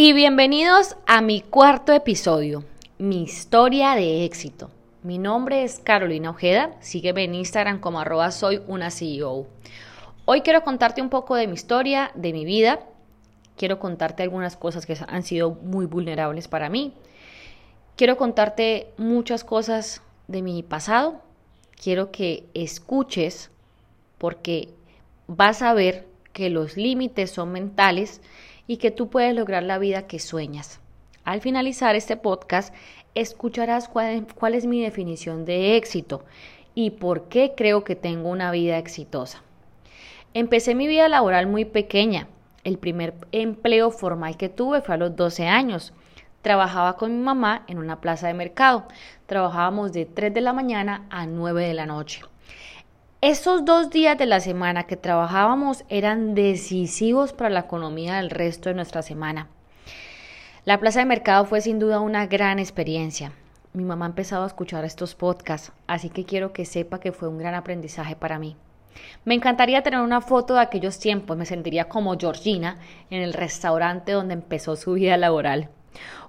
Y 0.00 0.12
bienvenidos 0.12 0.94
a 1.08 1.20
mi 1.20 1.40
cuarto 1.40 1.92
episodio, 1.92 2.62
mi 2.98 3.24
historia 3.24 3.96
de 3.96 4.24
éxito. 4.24 4.70
Mi 5.02 5.18
nombre 5.18 5.64
es 5.64 5.80
Carolina 5.80 6.30
Ojeda, 6.30 6.76
sígueme 6.78 7.24
en 7.24 7.34
Instagram 7.34 7.80
como 7.80 7.98
arroba 7.98 8.30
soy 8.30 8.62
una 8.68 8.92
CEO. 8.92 9.48
Hoy 10.24 10.42
quiero 10.42 10.62
contarte 10.62 11.02
un 11.02 11.08
poco 11.08 11.34
de 11.34 11.48
mi 11.48 11.54
historia, 11.54 12.12
de 12.14 12.32
mi 12.32 12.44
vida. 12.44 12.78
Quiero 13.56 13.80
contarte 13.80 14.22
algunas 14.22 14.56
cosas 14.56 14.86
que 14.86 14.96
han 15.08 15.24
sido 15.24 15.50
muy 15.50 15.86
vulnerables 15.86 16.46
para 16.46 16.68
mí. 16.68 16.94
Quiero 17.96 18.16
contarte 18.16 18.92
muchas 18.98 19.42
cosas 19.42 20.00
de 20.28 20.42
mi 20.42 20.62
pasado. 20.62 21.20
Quiero 21.74 22.12
que 22.12 22.46
escuches 22.54 23.50
porque 24.16 24.68
vas 25.26 25.60
a 25.60 25.74
ver 25.74 26.06
que 26.32 26.50
los 26.50 26.76
límites 26.76 27.32
son 27.32 27.50
mentales 27.50 28.20
y 28.68 28.76
que 28.76 28.92
tú 28.92 29.08
puedes 29.08 29.34
lograr 29.34 29.64
la 29.64 29.78
vida 29.78 30.06
que 30.06 30.20
sueñas. 30.20 30.78
Al 31.24 31.40
finalizar 31.40 31.96
este 31.96 32.16
podcast, 32.16 32.72
escucharás 33.16 33.88
cuál, 33.88 34.54
es 34.54 34.66
mi 34.66 34.80
definición 34.80 35.44
de 35.44 35.76
éxito 35.76 36.24
y 36.74 36.90
por 36.90 37.28
qué 37.28 37.54
creo 37.56 37.82
que 37.82 37.96
tengo 37.96 38.28
una 38.28 38.52
vida 38.52 38.78
exitosa. 38.78 39.42
Empecé 40.34 40.76
mi 40.76 40.86
vida 40.86 41.08
laboral 41.08 41.48
muy 41.48 41.64
pequeña. 41.64 42.28
El 42.62 42.78
primer 42.78 43.14
empleo 43.32 43.90
formal 43.90 44.36
que 44.36 44.48
tuve 44.48 44.82
fue 44.82 44.94
a 44.94 44.98
los 44.98 45.16
12 45.16 45.48
años. 45.48 45.92
Trabajaba 46.42 46.96
con 46.96 47.16
mi 47.16 47.24
mamá 47.24 47.64
en 47.66 47.78
una 47.78 48.00
plaza 48.00 48.28
de 48.28 48.34
mercado. 48.34 48.86
Trabajábamos 49.26 49.92
de 49.92 50.04
3 50.04 50.32
de 50.32 50.40
la 50.40 50.52
mañana 50.52 51.06
a 51.10 51.26
9 51.26 51.66
de 51.66 51.74
la 51.74 51.86
noche. 51.86 52.20
Esos 53.20 53.64
dos 53.64 53.90
días 53.90 54.16
de 54.16 54.26
la 54.26 54.38
semana 54.38 54.84
que 54.84 54.96
trabajábamos 54.96 55.82
eran 55.88 56.36
decisivos 56.36 57.32
para 57.32 57.50
la 57.50 57.60
economía 57.60 58.14
del 58.14 58.30
resto 58.30 58.68
de 58.68 58.76
nuestra 58.76 59.02
semana. 59.02 59.48
La 60.64 60.78
plaza 60.78 61.00
de 61.00 61.04
mercado 61.04 61.44
fue 61.44 61.60
sin 61.60 61.80
duda 61.80 61.98
una 61.98 62.28
gran 62.28 62.60
experiencia. 62.60 63.32
Mi 63.72 63.82
mamá 63.82 64.04
ha 64.04 64.10
empezado 64.10 64.44
a 64.44 64.46
escuchar 64.46 64.84
estos 64.84 65.16
podcasts, 65.16 65.72
así 65.88 66.10
que 66.10 66.24
quiero 66.24 66.52
que 66.52 66.64
sepa 66.64 67.00
que 67.00 67.10
fue 67.10 67.26
un 67.26 67.38
gran 67.38 67.56
aprendizaje 67.56 68.14
para 68.14 68.38
mí. 68.38 68.54
Me 69.24 69.34
encantaría 69.34 69.82
tener 69.82 69.98
una 69.98 70.20
foto 70.20 70.54
de 70.54 70.60
aquellos 70.60 71.00
tiempos, 71.00 71.36
me 71.36 71.44
sentiría 71.44 71.88
como 71.88 72.16
Georgina 72.16 72.78
en 73.10 73.20
el 73.22 73.32
restaurante 73.32 74.12
donde 74.12 74.34
empezó 74.34 74.76
su 74.76 74.92
vida 74.92 75.16
laboral. 75.16 75.70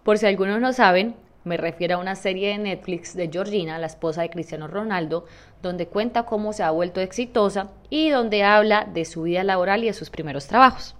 Por 0.02 0.18
si 0.18 0.26
algunos 0.26 0.60
no 0.60 0.74
saben, 0.74 1.14
me 1.46 1.56
refiero 1.56 1.96
a 1.96 2.00
una 2.00 2.16
serie 2.16 2.50
de 2.50 2.58
Netflix 2.58 3.16
de 3.16 3.30
Georgina, 3.30 3.80
la 3.80 3.88
esposa 3.88 4.22
de 4.22 4.30
Cristiano 4.30 4.68
Ronaldo, 4.68 5.26
donde 5.62 5.88
cuenta 5.88 6.24
cómo 6.24 6.54
se 6.54 6.64
ha 6.64 6.72
vuelto 6.72 7.02
exitosa 7.02 7.70
y 7.90 8.10
donde 8.10 8.44
habla 8.44 8.86
de 8.86 9.06
su 9.06 9.24
vida 9.24 9.44
laboral 9.44 9.84
y 9.84 9.88
de 9.88 9.94
sus 9.94 10.10
primeros 10.10 10.48
trabajos. 10.48 10.96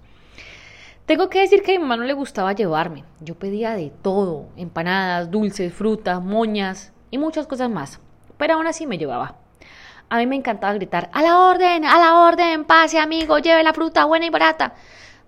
Tengo 1.06 1.28
que 1.28 1.40
decir 1.40 1.62
que 1.62 1.72
a 1.72 1.74
mi 1.74 1.80
mamá 1.80 1.96
no 1.96 2.04
le 2.04 2.12
gustaba 2.12 2.52
llevarme. 2.52 3.04
Yo 3.20 3.34
pedía 3.34 3.74
de 3.74 3.90
todo, 4.02 4.46
empanadas, 4.56 5.30
dulces, 5.30 5.72
frutas, 5.74 6.22
moñas 6.22 6.92
y 7.10 7.18
muchas 7.18 7.46
cosas 7.46 7.68
más. 7.68 8.00
Pero 8.36 8.54
aún 8.54 8.66
así 8.66 8.86
me 8.86 8.98
llevaba. 8.98 9.36
A 10.08 10.18
mí 10.18 10.26
me 10.26 10.36
encantaba 10.36 10.72
gritar, 10.74 11.10
a 11.12 11.22
la 11.22 11.38
orden, 11.38 11.84
a 11.84 11.98
la 11.98 12.20
orden, 12.20 12.64
pase 12.64 12.98
amigo, 12.98 13.38
lleve 13.38 13.62
la 13.62 13.72
fruta 13.72 14.04
buena 14.04 14.26
y 14.26 14.30
barata. 14.30 14.74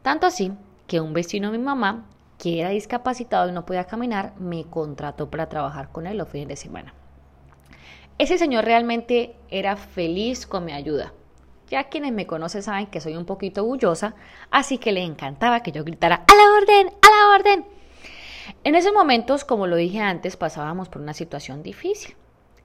Tanto 0.02 0.26
así 0.26 0.52
que 0.86 1.00
un 1.00 1.12
vecino 1.12 1.50
de 1.50 1.58
mi 1.58 1.64
mamá 1.64 2.04
que 2.38 2.60
era 2.60 2.70
discapacitado 2.70 3.48
y 3.48 3.52
no 3.52 3.64
podía 3.64 3.84
caminar, 3.84 4.34
me 4.38 4.64
contrató 4.64 5.30
para 5.30 5.48
trabajar 5.48 5.90
con 5.90 6.08
él 6.08 6.18
los 6.18 6.28
fines 6.28 6.48
de 6.48 6.56
semana. 6.56 6.94
Ese 8.22 8.38
señor 8.38 8.64
realmente 8.64 9.34
era 9.50 9.74
feliz 9.74 10.46
con 10.46 10.64
mi 10.64 10.70
ayuda. 10.70 11.12
Ya 11.68 11.88
quienes 11.88 12.12
me 12.12 12.24
conocen 12.24 12.62
saben 12.62 12.86
que 12.86 13.00
soy 13.00 13.16
un 13.16 13.24
poquito 13.24 13.62
orgullosa, 13.62 14.14
así 14.48 14.78
que 14.78 14.92
le 14.92 15.02
encantaba 15.02 15.64
que 15.64 15.72
yo 15.72 15.82
gritara 15.82 16.24
¡A 16.28 16.34
la 16.36 16.52
orden! 16.56 16.86
¡A 17.02 17.08
la 17.10 17.34
orden! 17.34 17.64
En 18.62 18.76
esos 18.76 18.92
momentos, 18.92 19.44
como 19.44 19.66
lo 19.66 19.74
dije 19.74 19.98
antes, 19.98 20.36
pasábamos 20.36 20.88
por 20.88 21.02
una 21.02 21.14
situación 21.14 21.64
difícil. 21.64 22.14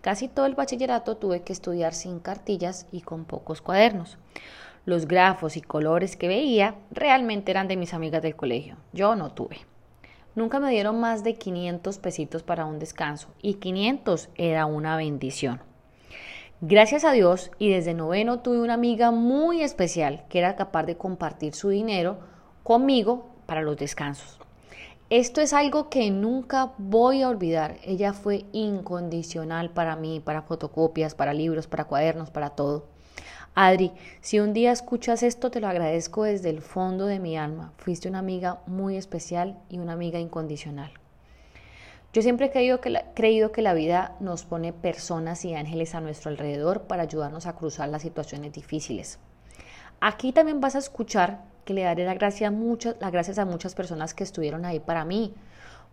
Casi 0.02 0.28
todo 0.28 0.45
el 0.45 0.53
bachillerato 0.53 1.17
tuve 1.17 1.41
que 1.41 1.53
estudiar 1.53 1.95
sin 1.95 2.19
cartillas 2.19 2.85
y 2.91 3.01
con 3.01 3.25
pocos 3.25 3.59
cuadernos. 3.59 4.19
Los 4.85 5.07
grafos 5.07 5.57
y 5.57 5.62
colores 5.62 6.17
que 6.17 6.28
veía 6.28 6.75
realmente 6.91 7.50
eran 7.50 7.67
de 7.67 7.78
mis 7.78 7.96
amigas 7.96 8.22
del 8.22 8.35
colegio. 8.35 8.78
Yo 8.94 9.16
no 9.16 9.31
tuve. 9.31 9.57
Nunca 10.38 10.59
me 10.59 10.70
dieron 10.70 11.00
más 11.00 11.24
de 11.24 11.34
500 11.34 11.98
pesitos 11.98 12.44
para 12.44 12.68
un 12.68 12.78
descanso 12.78 13.30
y 13.42 13.56
500 13.56 14.30
era 14.36 14.68
una 14.68 14.96
bendición. 14.96 15.62
Gracias 16.62 17.06
a 17.06 17.12
Dios 17.12 17.50
y 17.58 17.72
desde 17.72 17.96
noveno 17.96 18.42
tuve 18.42 18.62
una 18.62 18.76
amiga 18.76 19.09
muy 19.09 19.64
especial 19.64 20.26
que 20.30 20.38
era 20.38 20.56
capaz 20.56 20.84
de 20.84 20.96
compartir 20.96 21.56
su 21.56 21.70
dinero 21.70 22.20
conmigo 22.62 23.31
para 23.47 23.64
los 23.64 23.78
descansos. 23.78 24.38
Esto 25.09 25.42
es 25.42 25.53
algo 25.53 25.90
que 25.90 26.12
nunca 26.12 26.72
voy 26.78 27.24
a 27.24 27.30
olvidar. 27.30 27.78
Ella 27.84 28.14
fue 28.14 28.46
incondicional 28.52 29.72
para 29.72 29.96
mí, 29.96 30.20
para 30.20 30.44
fotocopias, 30.44 31.16
para 31.16 31.34
libros, 31.34 31.66
para 31.66 31.86
cuadernos, 31.86 32.30
para 32.30 32.52
todo. 32.52 32.86
Adri, 33.59 33.91
si 34.22 34.40
un 34.40 34.53
día 34.53 34.72
escuchas 34.72 35.23
esto, 35.23 35.50
te 35.50 35.59
lo 35.59 35.68
agradezco 35.68 36.25
desde 36.25 36.51
el 36.51 36.62
fondo 36.62 37.07
de 37.07 37.18
mi 37.18 37.40
alma. 37.40 37.73
Fuiste 37.78 38.07
una 38.07 38.19
amiga 38.19 38.59
muy 38.68 38.97
especial 38.97 39.57
y 39.68 39.79
una 39.79 39.94
amiga 39.94 40.19
incondicional. 40.19 40.91
Yo 42.13 42.22
siempre 42.22 42.46
he 42.46 42.51
creído 42.51 42.81
que, 43.51 43.62
la, 43.63 43.73
vida 43.73 44.16
nos 44.19 44.44
pone 44.44 44.73
personas 44.73 45.44
y 45.44 45.56
ángeles 45.56 45.96
a 45.96 46.01
nuestro 46.01 46.29
alrededor 46.29 46.84
para 46.84 47.01
ayudarnos 47.01 47.47
a 47.47 47.56
cruzar 47.56 47.90
las 47.90 48.03
situaciones 48.03 48.53
difíciles. 48.53 49.17
Aquí 50.01 50.34
también 50.34 50.62
vas 50.62 50.75
a 50.75 50.79
escuchar 50.79 51.41
que 51.66 51.73
le 51.73 51.81
daré 51.81 52.06
la 52.06 52.13
gracia 52.13 52.53
las 53.00 53.12
gracias 53.12 53.40
a 53.40 53.46
muchas 53.46 53.73
personas 53.73 54.13
que 54.13 54.23
estuvieron 54.23 54.66
ahí 54.66 54.79
para 54.79 55.03
mí, 55.03 55.34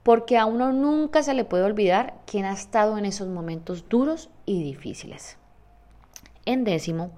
porque 0.03 0.36
a 0.36 0.44
uno 0.44 0.70
nunca 0.70 1.22
se 1.22 1.32
le 1.32 1.47
puede 1.47 1.64
olvidar 1.64 2.12
quién 2.26 2.44
ha 2.44 2.53
estado 2.53 2.98
en 2.98 3.06
esos 3.06 3.28
momentos 3.28 3.88
duros 3.88 4.28
y 4.44 4.62
difíciles. 4.62 5.38
En 6.44 6.64
décimo, 6.64 7.12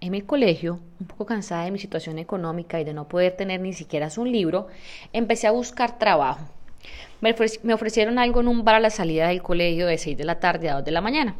en 0.00 0.12
mi 0.12 0.22
colegio, 0.22 0.80
un 1.00 1.06
poco 1.06 1.26
cansada 1.26 1.64
de 1.64 1.70
mi 1.70 1.78
situación 1.78 2.18
económica 2.18 2.80
y 2.80 2.84
de 2.84 2.94
no 2.94 3.08
poder 3.08 3.36
tener 3.36 3.60
ni 3.60 3.72
siquiera 3.72 4.08
un 4.16 4.30
libro, 4.30 4.68
empecé 5.12 5.46
a 5.46 5.52
buscar 5.52 5.98
trabajo. 5.98 6.46
Me, 7.20 7.34
ofrecieron 7.72 8.18
algo 8.18 8.40
en 8.40 8.48
un 8.48 8.64
bar 8.64 8.76
a 8.76 8.80
la 8.80 8.90
salida 8.90 9.28
del 9.28 9.42
colegio 9.42 9.86
de 9.86 9.98
6 9.98 10.16
de 10.16 10.24
la 10.24 10.38
tarde 10.38 10.68
a 10.68 10.74
2 10.74 10.84
de 10.84 10.90
la 10.90 11.00
mañana. 11.00 11.34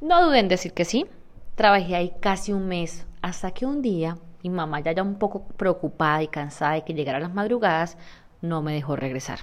No 0.00 0.24
dudé 0.24 0.40
en 0.40 0.48
decir 0.48 0.72
que 0.72 0.84
sí. 0.84 1.06
Trabajé 1.54 1.94
ahí 1.94 2.12
casi 2.20 2.52
un 2.52 2.68
mes, 2.68 3.06
hasta 3.22 3.52
que 3.52 3.64
un 3.64 3.80
día 3.80 4.18
mi 4.42 4.50
mamá, 4.50 4.80
ya, 4.80 4.92
ya 4.92 5.02
un 5.02 5.18
poco 5.18 5.44
preocupada 5.56 6.22
y 6.22 6.28
cansada 6.28 6.74
de 6.74 6.84
que 6.84 6.94
llegara 6.94 7.18
las 7.18 7.34
madrugadas, 7.34 7.96
no 8.42 8.62
me 8.62 8.74
dejó 8.74 8.94
regresar. 8.94 9.40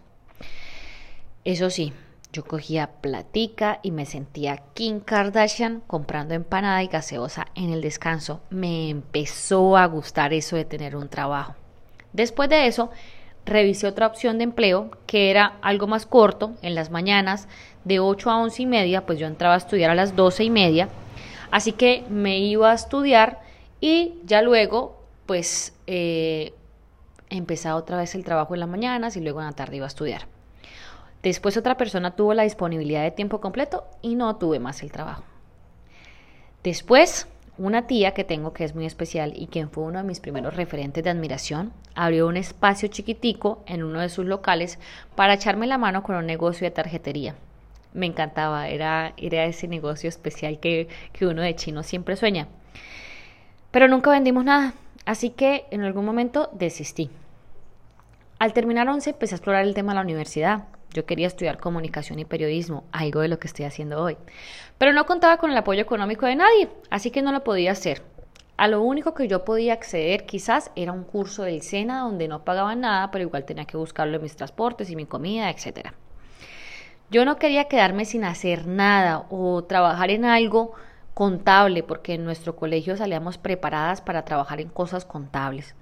Eso 1.43 1.69
sí, 1.69 1.91
yo 2.33 2.43
cogía 2.43 2.87
platica 2.99 3.79
y 3.83 3.91
me 3.91 4.07
sentía 4.07 4.63
Kim 4.73 4.99
Kardashian 4.99 5.81
comprando 5.85 6.33
empanada 6.33 6.81
y 6.81 6.87
gaseosa 6.87 7.45
en 7.53 7.71
el 7.71 7.81
descanso. 7.81 8.41
Me 8.49 8.89
empezó 8.89 9.77
a 9.77 9.85
gustar 9.85 10.33
eso 10.33 10.55
de 10.55 10.65
tener 10.65 10.95
un 10.95 11.09
trabajo. 11.09 11.53
Después 12.11 12.49
de 12.49 12.65
eso, 12.65 12.89
revisé 13.45 13.85
otra 13.85 14.07
opción 14.07 14.39
de 14.39 14.45
empleo 14.45 14.89
que 15.05 15.29
era 15.29 15.57
algo 15.61 15.85
más 15.85 16.07
corto, 16.07 16.55
en 16.63 16.73
las 16.73 16.89
mañanas, 16.89 17.47
de 17.85 17.99
8 17.99 18.31
a 18.31 18.37
11 18.41 18.63
y 18.63 18.65
media, 18.65 19.05
pues 19.05 19.19
yo 19.19 19.27
entraba 19.27 19.53
a 19.53 19.59
estudiar 19.59 19.91
a 19.91 19.95
las 19.95 20.15
12 20.15 20.43
y 20.43 20.49
media. 20.49 20.89
Así 21.51 21.71
que 21.71 22.03
me 22.09 22.39
iba 22.39 22.71
a 22.71 22.75
estudiar 22.75 23.41
y 23.79 24.15
ya 24.25 24.41
luego, 24.41 25.03
pues, 25.27 25.75
eh, 25.85 26.53
empezaba 27.29 27.75
otra 27.75 27.97
vez 27.97 28.15
el 28.15 28.23
trabajo 28.23 28.55
en 28.55 28.61
las 28.61 28.69
mañanas 28.69 29.17
y 29.17 29.21
luego 29.21 29.39
en 29.39 29.45
la 29.45 29.51
tarde 29.51 29.75
iba 29.75 29.85
a 29.85 29.87
estudiar. 29.87 30.32
Después 31.23 31.55
otra 31.55 31.77
persona 31.77 32.15
tuvo 32.15 32.33
la 32.33 32.43
disponibilidad 32.43 33.01
de 33.01 33.11
tiempo 33.11 33.39
completo 33.39 33.85
y 34.01 34.15
no 34.15 34.35
tuve 34.35 34.59
más 34.59 34.83
el 34.83 34.91
trabajo. 34.91 35.23
Después, 36.63 37.27
una 37.57 37.87
tía 37.87 38.13
que 38.13 38.23
tengo 38.23 38.53
que 38.53 38.65
es 38.65 38.75
muy 38.75 38.85
especial 38.85 39.31
y 39.35 39.47
quien 39.47 39.69
fue 39.69 39.85
uno 39.85 39.99
de 39.99 40.03
mis 40.03 40.19
primeros 40.19 40.55
referentes 40.55 41.03
de 41.03 41.09
admiración, 41.09 41.71
abrió 41.95 42.27
un 42.27 42.35
espacio 42.35 42.89
chiquitico 42.89 43.63
en 43.67 43.83
uno 43.83 44.01
de 44.01 44.09
sus 44.09 44.25
locales 44.25 44.79
para 45.15 45.35
echarme 45.35 45.65
la 45.65 45.77
mano 45.77 46.03
con 46.03 46.17
un 46.17 46.25
negocio 46.25 46.65
de 46.65 46.71
tarjetería. 46.71 47.35
Me 47.93 48.05
encantaba, 48.05 48.67
era, 48.67 49.13
era 49.17 49.45
ese 49.45 49.67
negocio 49.67 50.09
especial 50.09 50.59
que, 50.59 50.89
que 51.13 51.25
uno 51.25 51.41
de 51.41 51.55
chino 51.55 51.83
siempre 51.83 52.17
sueña. 52.17 52.47
Pero 53.71 53.87
nunca 53.87 54.11
vendimos 54.11 54.43
nada, 54.43 54.73
así 55.05 55.29
que 55.29 55.65
en 55.71 55.83
algún 55.83 56.03
momento 56.03 56.49
desistí. 56.53 57.09
Al 58.39 58.51
terminar 58.51 58.89
11 58.89 59.11
empecé 59.11 59.35
a 59.35 59.37
explorar 59.37 59.63
el 59.63 59.73
tema 59.73 59.93
de 59.93 59.95
la 59.95 60.01
universidad. 60.01 60.65
Yo 60.93 61.05
quería 61.05 61.27
estudiar 61.27 61.59
comunicación 61.59 62.19
y 62.19 62.25
periodismo, 62.25 62.85
algo 62.91 63.21
de 63.21 63.27
lo 63.27 63.39
que 63.39 63.47
estoy 63.47 63.65
haciendo 63.65 64.01
hoy. 64.01 64.17
Pero 64.77 64.93
no 64.93 65.05
contaba 65.05 65.37
con 65.37 65.51
el 65.51 65.57
apoyo 65.57 65.81
económico 65.81 66.25
de 66.25 66.35
nadie, 66.35 66.69
así 66.89 67.09
que 67.09 67.21
no 67.21 67.31
lo 67.31 67.43
podía 67.43 67.71
hacer. 67.71 68.03
A 68.55 68.67
lo 68.67 68.81
único 68.83 69.15
que 69.15 69.27
yo 69.27 69.43
podía 69.43 69.73
acceder 69.73 70.27
quizás 70.27 70.71
era 70.75 70.91
un 70.91 71.03
curso 71.03 71.43
del 71.43 71.63
SENA 71.63 72.01
donde 72.01 72.27
no 72.27 72.45
pagaba 72.45 72.75
nada, 72.75 73.09
pero 73.09 73.23
igual 73.23 73.45
tenía 73.45 73.65
que 73.65 73.77
buscarlo 73.77 74.17
en 74.17 74.21
mis 74.21 74.35
transportes 74.35 74.91
y 74.91 74.95
mi 74.95 75.07
comida, 75.07 75.49
etc. 75.49 75.89
Yo 77.09 77.25
no 77.25 77.37
quería 77.37 77.67
quedarme 77.67 78.05
sin 78.05 78.23
hacer 78.23 78.67
nada 78.67 79.25
o 79.31 79.63
trabajar 79.63 80.11
en 80.11 80.25
algo 80.25 80.73
contable, 81.13 81.83
porque 81.83 82.13
en 82.13 82.25
nuestro 82.25 82.55
colegio 82.55 82.97
salíamos 82.97 83.37
preparadas 83.37 84.01
para 84.01 84.25
trabajar 84.25 84.61
en 84.61 84.69
cosas 84.69 85.05
contables. 85.05 85.75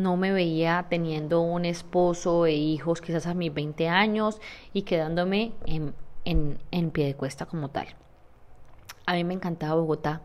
No 0.00 0.16
me 0.16 0.32
veía 0.32 0.86
teniendo 0.88 1.42
un 1.42 1.66
esposo 1.66 2.46
e 2.46 2.54
hijos 2.54 3.02
quizás 3.02 3.26
a 3.26 3.34
mis 3.34 3.52
20 3.52 3.86
años 3.86 4.40
y 4.72 4.82
quedándome 4.82 5.52
en, 5.66 5.94
en, 6.24 6.58
en 6.70 6.90
pie 6.90 7.04
de 7.04 7.14
cuesta 7.14 7.44
como 7.44 7.68
tal. 7.68 7.86
A 9.04 9.12
mí 9.12 9.24
me 9.24 9.34
encantaba 9.34 9.74
Bogotá. 9.74 10.22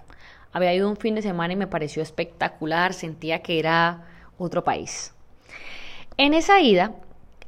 Había 0.54 0.74
ido 0.74 0.90
un 0.90 0.96
fin 0.96 1.16
de 1.16 1.22
semana 1.22 1.54
y 1.54 1.58
me 1.58 1.68
pareció 1.68 2.02
espectacular, 2.02 2.94
sentía 2.94 3.42
que 3.42 3.60
era 3.60 4.08
otro 4.38 4.64
país. 4.64 5.14
En 6.16 6.34
esa 6.34 6.62
ida 6.62 6.96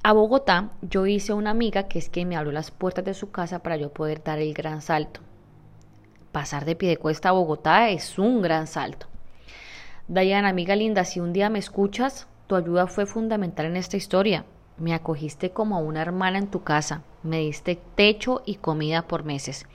a 0.04 0.12
Bogotá, 0.12 0.72
yo 0.82 1.06
hice 1.06 1.32
una 1.32 1.52
amiga 1.52 1.88
que 1.88 1.98
es 1.98 2.10
que 2.10 2.26
me 2.26 2.36
abrió 2.36 2.52
las 2.52 2.72
puertas 2.72 3.06
de 3.06 3.14
su 3.14 3.32
casa 3.32 3.60
para 3.60 3.78
yo 3.78 3.94
poder 3.94 4.22
dar 4.22 4.40
el 4.40 4.54
gran 4.54 4.82
salto. 4.82 5.22
Pasar 6.34 6.66
de 6.66 6.76
pie 6.76 6.90
de 6.90 6.98
cuesta 6.98 7.30
a 7.30 7.32
Bogotá 7.32 7.90
es 7.90 8.20
un 8.20 8.42
gran 8.42 8.68
salto. 8.68 9.08
Diana, 10.10 10.48
amiga 10.48 10.74
linda, 10.78 11.04
si 11.04 11.20
un 11.20 11.34
día 11.34 11.50
me 11.50 11.60
escuchas, 11.60 12.28
tu 12.48 12.56
ayuda 12.56 12.88
fue 12.88 13.06
fundamental 13.06 13.66
en 13.66 13.76
esta 13.76 13.98
historia. 13.98 14.46
Me 14.78 14.94
acogiste 14.94 15.50
como 15.50 15.82
una 15.82 16.02
hermana 16.02 16.38
en 16.38 16.48
tu 16.48 16.64
casa, 16.64 17.02
me 17.24 17.40
diste 17.40 17.78
techo 17.96 18.42
y 18.46 18.56
comida 18.56 19.06
por 19.06 19.26
meses. 19.26 19.66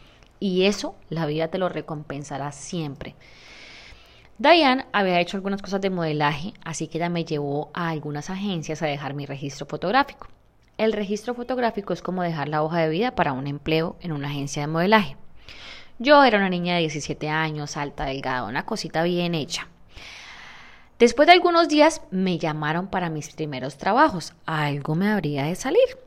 Y 0.41 0.65
eso 0.65 0.95
la 1.11 1.27
vida 1.27 1.49
te 1.49 1.59
lo 1.59 1.69
recompensará 1.69 2.51
siempre. 2.53 3.15
Diane 4.39 4.87
había 4.95 5.21
hecho 5.21 5.37
algunas 5.37 5.61
cosas 5.61 5.83
de 5.83 5.91
modelaje, 5.91 6.55
así 6.65 6.89
que 6.89 6.97
ella 6.97 7.11
me 7.11 7.27
llevó 7.27 7.71
a 7.75 7.91
algunas 7.91 8.31
agencias 8.31 8.81
a 8.81 8.87
dejar 8.87 9.13
mi 9.13 9.27
registro 9.27 9.67
fotográfico. 9.67 10.29
El 10.79 10.95
registro 10.95 11.35
fotográfico 11.35 11.93
es 11.93 12.01
como 12.01 12.23
dejar 12.23 12.49
la 12.49 12.63
hoja 12.63 12.79
de 12.79 12.89
vida 12.89 13.15
para 13.15 13.35
un 13.35 13.47
empleo 13.47 13.97
en 14.01 14.13
una 14.13 14.29
agencia 14.29 14.63
de 14.63 14.69
modelaje. 14.69 15.19
Yo 15.99 16.25
era 16.25 16.39
una 16.39 16.49
niña 16.49 16.77
de 16.77 16.81
17 16.81 17.29
años, 17.29 17.77
alta, 17.77 18.07
delgada, 18.07 18.45
una 18.45 18.65
cosita 18.65 19.03
bien 19.03 19.35
hecha. 19.35 19.69
Después 21.03 21.27
de 21.27 21.33
algunos 21.33 21.67
días 21.67 22.01
me 22.13 22.39
llamaron 22.39 22.87
para 22.87 23.11
mis 23.11 23.35
primeros 23.35 23.77
trabajos. 23.77 24.35
Algo 24.47 24.95
me 24.95 25.11
habría 25.11 25.47
de 25.47 25.57
salir. 25.57 25.99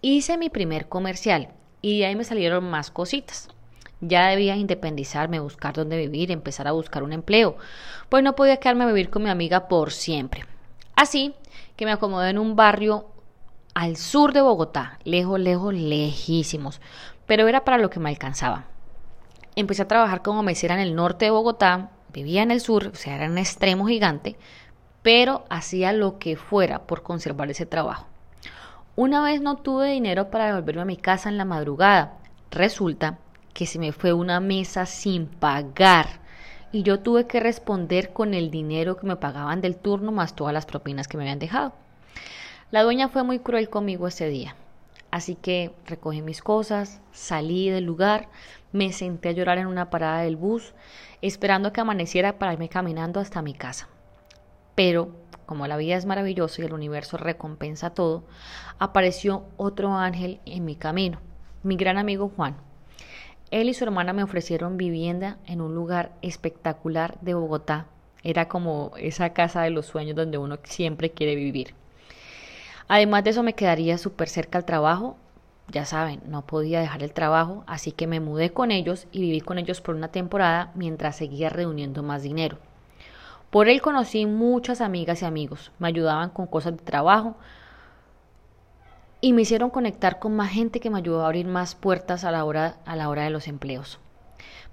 Hice 0.00 0.38
mi 0.38 0.48
primer 0.48 0.88
comercial 0.88 1.50
y 1.82 1.98
de 1.98 2.06
ahí 2.06 2.16
me 2.16 2.24
salieron 2.24 2.64
más 2.64 2.90
cositas. 2.90 3.48
Ya 4.00 4.28
debía 4.28 4.56
independizarme, 4.56 5.40
buscar 5.40 5.74
dónde 5.74 5.98
vivir, 5.98 6.30
empezar 6.30 6.66
a 6.68 6.72
buscar 6.72 7.02
un 7.02 7.12
empleo, 7.12 7.58
pues 8.08 8.24
no 8.24 8.34
podía 8.34 8.56
quedarme 8.56 8.84
a 8.84 8.86
vivir 8.86 9.10
con 9.10 9.24
mi 9.24 9.28
amiga 9.28 9.68
por 9.68 9.92
siempre. 9.92 10.46
Así 10.96 11.34
que 11.76 11.84
me 11.84 11.92
acomodé 11.92 12.30
en 12.30 12.38
un 12.38 12.56
barrio 12.56 13.08
al 13.74 13.98
sur 13.98 14.32
de 14.32 14.40
Bogotá, 14.40 15.00
lejos, 15.04 15.38
lejos, 15.38 15.74
lejísimos, 15.74 16.80
pero 17.26 17.46
era 17.46 17.66
para 17.66 17.76
lo 17.76 17.90
que 17.90 18.00
me 18.00 18.08
alcanzaba. 18.08 18.64
Empecé 19.54 19.82
a 19.82 19.88
trabajar 19.88 20.22
como 20.22 20.42
mesera 20.42 20.72
en 20.72 20.80
el 20.80 20.94
norte 20.94 21.26
de 21.26 21.30
Bogotá, 21.30 21.90
vivía 22.12 22.42
en 22.42 22.50
el 22.50 22.60
sur, 22.60 22.88
o 22.88 22.94
sea, 22.94 23.16
era 23.16 23.26
un 23.26 23.38
extremo 23.38 23.86
gigante, 23.86 24.36
pero 25.02 25.44
hacía 25.48 25.92
lo 25.92 26.18
que 26.18 26.36
fuera 26.36 26.80
por 26.86 27.02
conservar 27.02 27.50
ese 27.50 27.66
trabajo. 27.66 28.06
Una 28.96 29.22
vez 29.22 29.40
no 29.40 29.56
tuve 29.56 29.92
dinero 29.92 30.30
para 30.30 30.46
devolverme 30.46 30.82
a 30.82 30.86
mi 30.86 30.96
casa 30.96 31.28
en 31.28 31.38
la 31.38 31.44
madrugada. 31.44 32.18
Resulta 32.50 33.18
que 33.54 33.66
se 33.66 33.78
me 33.78 33.92
fue 33.92 34.12
una 34.12 34.40
mesa 34.40 34.86
sin 34.86 35.26
pagar 35.26 36.20
y 36.72 36.82
yo 36.82 37.00
tuve 37.00 37.26
que 37.26 37.40
responder 37.40 38.12
con 38.12 38.34
el 38.34 38.50
dinero 38.50 38.96
que 38.96 39.06
me 39.06 39.16
pagaban 39.16 39.60
del 39.60 39.76
turno 39.76 40.12
más 40.12 40.36
todas 40.36 40.54
las 40.54 40.66
propinas 40.66 41.08
que 41.08 41.16
me 41.16 41.24
habían 41.24 41.38
dejado. 41.38 41.72
La 42.70 42.82
dueña 42.82 43.08
fue 43.08 43.22
muy 43.22 43.40
cruel 43.40 43.68
conmigo 43.68 44.06
ese 44.06 44.28
día, 44.28 44.54
así 45.10 45.34
que 45.34 45.72
recogí 45.86 46.22
mis 46.22 46.42
cosas, 46.42 47.00
salí 47.12 47.68
del 47.68 47.84
lugar, 47.84 48.28
me 48.72 48.92
senté 48.92 49.30
a 49.30 49.32
llorar 49.32 49.58
en 49.58 49.66
una 49.66 49.90
parada 49.90 50.20
del 50.20 50.36
bus, 50.36 50.72
esperando 51.22 51.72
que 51.72 51.80
amaneciera 51.80 52.38
para 52.38 52.52
irme 52.52 52.68
caminando 52.68 53.20
hasta 53.20 53.42
mi 53.42 53.54
casa. 53.54 53.88
Pero, 54.74 55.14
como 55.46 55.66
la 55.66 55.76
vida 55.76 55.96
es 55.96 56.06
maravillosa 56.06 56.62
y 56.62 56.64
el 56.64 56.72
universo 56.72 57.16
recompensa 57.16 57.90
todo, 57.90 58.24
apareció 58.78 59.44
otro 59.56 59.94
ángel 59.94 60.40
en 60.46 60.64
mi 60.64 60.76
camino, 60.76 61.20
mi 61.62 61.76
gran 61.76 61.98
amigo 61.98 62.30
Juan 62.34 62.56
él 63.50 63.68
y 63.68 63.74
su 63.74 63.82
hermana 63.82 64.12
me 64.12 64.22
ofrecieron 64.22 64.76
vivienda 64.76 65.38
en 65.46 65.60
un 65.60 65.74
lugar 65.74 66.12
espectacular 66.22 67.18
de 67.20 67.34
Bogotá. 67.34 67.86
Era 68.22 68.46
como 68.48 68.92
esa 68.96 69.32
casa 69.32 69.62
de 69.62 69.70
los 69.70 69.86
sueños 69.86 70.14
donde 70.14 70.38
uno 70.38 70.58
siempre 70.62 71.10
quiere 71.10 71.34
vivir. 71.34 71.74
Además 72.86 73.24
de 73.24 73.30
eso 73.30 73.42
me 73.42 73.54
quedaría 73.54 73.98
súper 73.98 74.28
cerca 74.28 74.58
al 74.58 74.64
trabajo. 74.64 75.16
Ya 75.70 75.84
saben, 75.84 76.20
no 76.26 76.42
podía 76.42 76.80
dejar 76.80 77.02
el 77.02 77.12
trabajo, 77.12 77.62
así 77.66 77.92
que 77.92 78.06
me 78.06 78.18
mudé 78.18 78.50
con 78.50 78.72
ellos 78.72 79.06
y 79.12 79.20
viví 79.20 79.40
con 79.40 79.58
ellos 79.58 79.80
por 79.80 79.94
una 79.94 80.08
temporada 80.08 80.72
mientras 80.74 81.16
seguía 81.16 81.48
reuniendo 81.48 82.02
más 82.02 82.22
dinero. 82.22 82.58
Por 83.50 83.68
él 83.68 83.80
conocí 83.80 84.26
muchas 84.26 84.80
amigas 84.80 85.22
y 85.22 85.26
amigos, 85.26 85.70
me 85.78 85.88
ayudaban 85.88 86.30
con 86.30 86.46
cosas 86.46 86.76
de 86.76 86.82
trabajo, 86.82 87.36
y 89.20 89.32
me 89.32 89.42
hicieron 89.42 89.70
conectar 89.70 90.18
con 90.18 90.34
más 90.34 90.50
gente 90.50 90.80
que 90.80 90.90
me 90.90 90.98
ayudó 90.98 91.22
a 91.22 91.26
abrir 91.26 91.46
más 91.46 91.74
puertas 91.74 92.24
a 92.24 92.30
la 92.30 92.44
hora, 92.44 92.76
a 92.86 92.96
la 92.96 93.08
hora 93.08 93.24
de 93.24 93.30
los 93.30 93.48
empleos. 93.48 93.98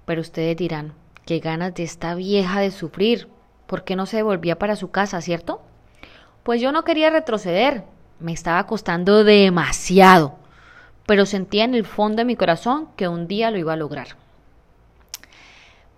Pero 0.04 0.20
ustedes 0.20 0.56
dirán, 0.56 0.94
qué 1.26 1.38
ganas 1.38 1.74
de 1.74 1.82
esta 1.82 2.14
vieja 2.14 2.60
de 2.60 2.70
sufrir, 2.70 3.28
¿por 3.66 3.84
qué 3.84 3.94
no 3.94 4.06
se 4.06 4.16
devolvía 4.16 4.58
para 4.58 4.76
su 4.76 4.90
casa, 4.90 5.20
cierto? 5.20 5.60
Pues 6.42 6.62
yo 6.62 6.72
no 6.72 6.84
quería 6.84 7.10
retroceder, 7.10 7.84
me 8.20 8.32
estaba 8.32 8.66
costando 8.66 9.22
demasiado, 9.22 10.37
pero 11.08 11.24
sentía 11.24 11.64
en 11.64 11.74
el 11.74 11.86
fondo 11.86 12.18
de 12.18 12.26
mi 12.26 12.36
corazón 12.36 12.90
que 12.94 13.08
un 13.08 13.28
día 13.28 13.50
lo 13.50 13.56
iba 13.56 13.72
a 13.72 13.76
lograr. 13.76 14.08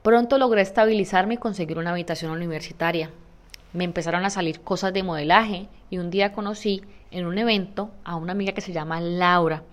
Pronto 0.03 0.39
logré 0.39 0.61
estabilizarme 0.61 1.35
y 1.35 1.39
conseguir 1.39 1.79
una 1.79 1.91
habitación 1.91 2.31
universitaria. 2.31 3.11
Me 3.73 3.83
empezaron 3.83 4.25
a 4.25 4.31
salir 4.31 4.61
cosas 4.61 4.93
de 4.93 5.03
modelaje 5.03 5.67
y 5.91 5.99
un 5.99 6.11
día 6.11 6.33
conocí 6.33 6.83
en 7.11 7.27
un 7.27 7.39
evento 7.39 7.91
a 8.05 8.15
una 8.15 8.31
amiga 8.31 8.53
que 8.53 8.61
se 8.61 8.73
llama 8.73 9.01
Laura. 9.01 9.65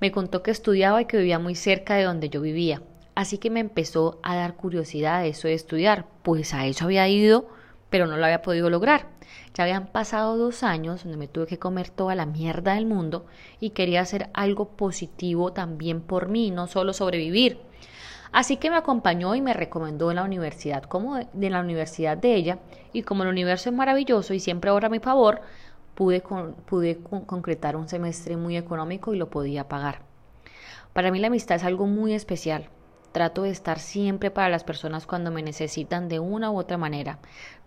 Me 0.00 0.10
contó 0.10 0.42
que 0.42 0.50
estudiaba 0.50 1.00
y 1.00 1.04
que 1.04 1.18
vivía 1.18 1.38
muy 1.38 1.54
cerca 1.54 1.94
de 1.94 2.02
donde 2.02 2.28
yo 2.28 2.40
vivía. 2.40 2.82
Así 3.14 3.38
que 3.38 3.48
me 3.48 3.60
empezó 3.60 4.18
a 4.24 4.34
dar 4.34 4.54
curiosidad 4.56 5.24
eso 5.24 5.46
de 5.46 5.54
estudiar, 5.54 6.04
pues 6.24 6.52
a 6.52 6.66
eso 6.66 6.86
había 6.86 7.06
ido, 7.06 7.46
pero 7.90 8.06
no 8.06 8.16
lo 8.16 8.24
había 8.24 8.42
podido 8.42 8.70
lograr. 8.70 9.08
Ya 9.54 9.64
habían 9.64 9.88
pasado 9.88 10.36
dos 10.36 10.62
años 10.62 11.02
donde 11.02 11.18
me 11.18 11.28
tuve 11.28 11.46
que 11.46 11.58
comer 11.58 11.90
toda 11.90 12.14
la 12.14 12.26
mierda 12.26 12.74
del 12.74 12.86
mundo 12.86 13.26
y 13.58 13.70
quería 13.70 14.00
hacer 14.00 14.30
algo 14.32 14.68
positivo 14.68 15.52
también 15.52 16.00
por 16.00 16.28
mí, 16.28 16.50
no 16.50 16.66
solo 16.66 16.92
sobrevivir. 16.92 17.58
Así 18.32 18.56
que 18.58 18.70
me 18.70 18.76
acompañó 18.76 19.34
y 19.34 19.40
me 19.40 19.54
recomendó 19.54 20.10
en 20.10 20.16
la 20.16 20.22
universidad 20.22 20.84
como 20.84 21.16
de, 21.16 21.50
la 21.50 21.60
universidad 21.60 22.16
de 22.16 22.34
ella 22.36 22.58
y 22.92 23.02
como 23.02 23.24
el 23.24 23.28
universo 23.28 23.70
es 23.70 23.76
maravilloso 23.76 24.34
y 24.34 24.40
siempre 24.40 24.70
obra 24.70 24.86
a 24.86 24.90
mi 24.90 25.00
favor, 25.00 25.40
pude, 25.96 26.22
pude 26.66 26.98
concretar 27.26 27.76
un 27.76 27.88
semestre 27.88 28.36
muy 28.36 28.56
económico 28.56 29.12
y 29.12 29.18
lo 29.18 29.30
podía 29.30 29.68
pagar. 29.68 30.02
Para 30.92 31.10
mí 31.10 31.18
la 31.18 31.26
amistad 31.26 31.56
es 31.56 31.64
algo 31.64 31.86
muy 31.86 32.14
especial. 32.14 32.68
Trato 33.12 33.42
de 33.42 33.50
estar 33.50 33.80
siempre 33.80 34.30
para 34.30 34.48
las 34.48 34.62
personas 34.62 35.06
cuando 35.06 35.32
me 35.32 35.42
necesitan 35.42 36.08
de 36.08 36.20
una 36.20 36.52
u 36.52 36.58
otra 36.58 36.78
manera. 36.78 37.18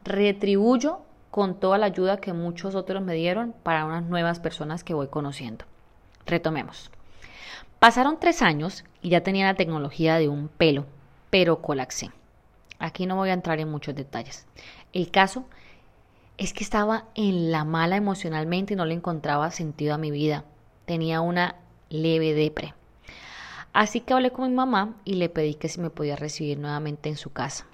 Retribuyo 0.03 1.00
con 1.31 1.60
toda 1.60 1.77
la 1.77 1.86
ayuda 1.86 2.17
que 2.17 2.33
muchos 2.33 2.75
otros 2.75 3.01
me 3.01 3.15
dieron 3.15 3.55
para 3.63 3.86
unas 3.86 4.03
nuevas 4.03 4.39
personas 4.39 4.83
que 4.83 4.93
voy 4.93 5.07
conociendo. 5.07 5.65
Retomemos. 6.25 6.91
Pasaron 7.79 8.19
tres 8.19 8.41
años 8.41 8.83
y 9.01 9.10
ya 9.10 9.22
tenía 9.22 9.45
la 9.45 9.55
tecnología 9.55 10.17
de 10.17 10.29
un 10.29 10.48
pelo, 10.48 10.86
pero 11.29 11.62
colapsé. 11.62 12.12
Aquí 12.79 13.05
no 13.05 13.15
voy 13.15 13.29
a 13.29 13.33
entrar 13.33 13.60
en 13.60 13.72
muchos 13.72 13.95
detalles. 13.95 14.45
El 14.91 15.10
caso 15.10 15.45
es 16.38 16.53
que 16.53 16.63
estaba 16.63 17.05
en 17.15 17.51
la 17.51 17.63
mala 17.63 17.95
emocionalmente 17.95 18.74
y 18.74 18.77
no 18.77 18.86
le 18.86 18.93
encontraba 18.93 19.51
sentido 19.51 19.93
a 19.93 19.98
mi 19.98 20.12
vida. 20.12 20.43
Tenía 20.86 21.22
una 21.22 21.55
leve 21.89 22.33
depre. 22.33 22.74
Así 23.72 24.01
que 24.01 24.13
hablé 24.13 24.31
con 24.31 24.50
mi 24.50 24.55
mamá 24.55 24.95
y 25.05 25.15
le 25.15 25.29
pedí 25.29 25.55
que 25.55 25.69
si 25.69 25.79
me 25.79 25.89
podía 25.89 26.15
recibir 26.15 26.60
nuevamente 26.60 27.10
en 27.10 27.17
su 27.17 27.31
casa. 27.31 27.65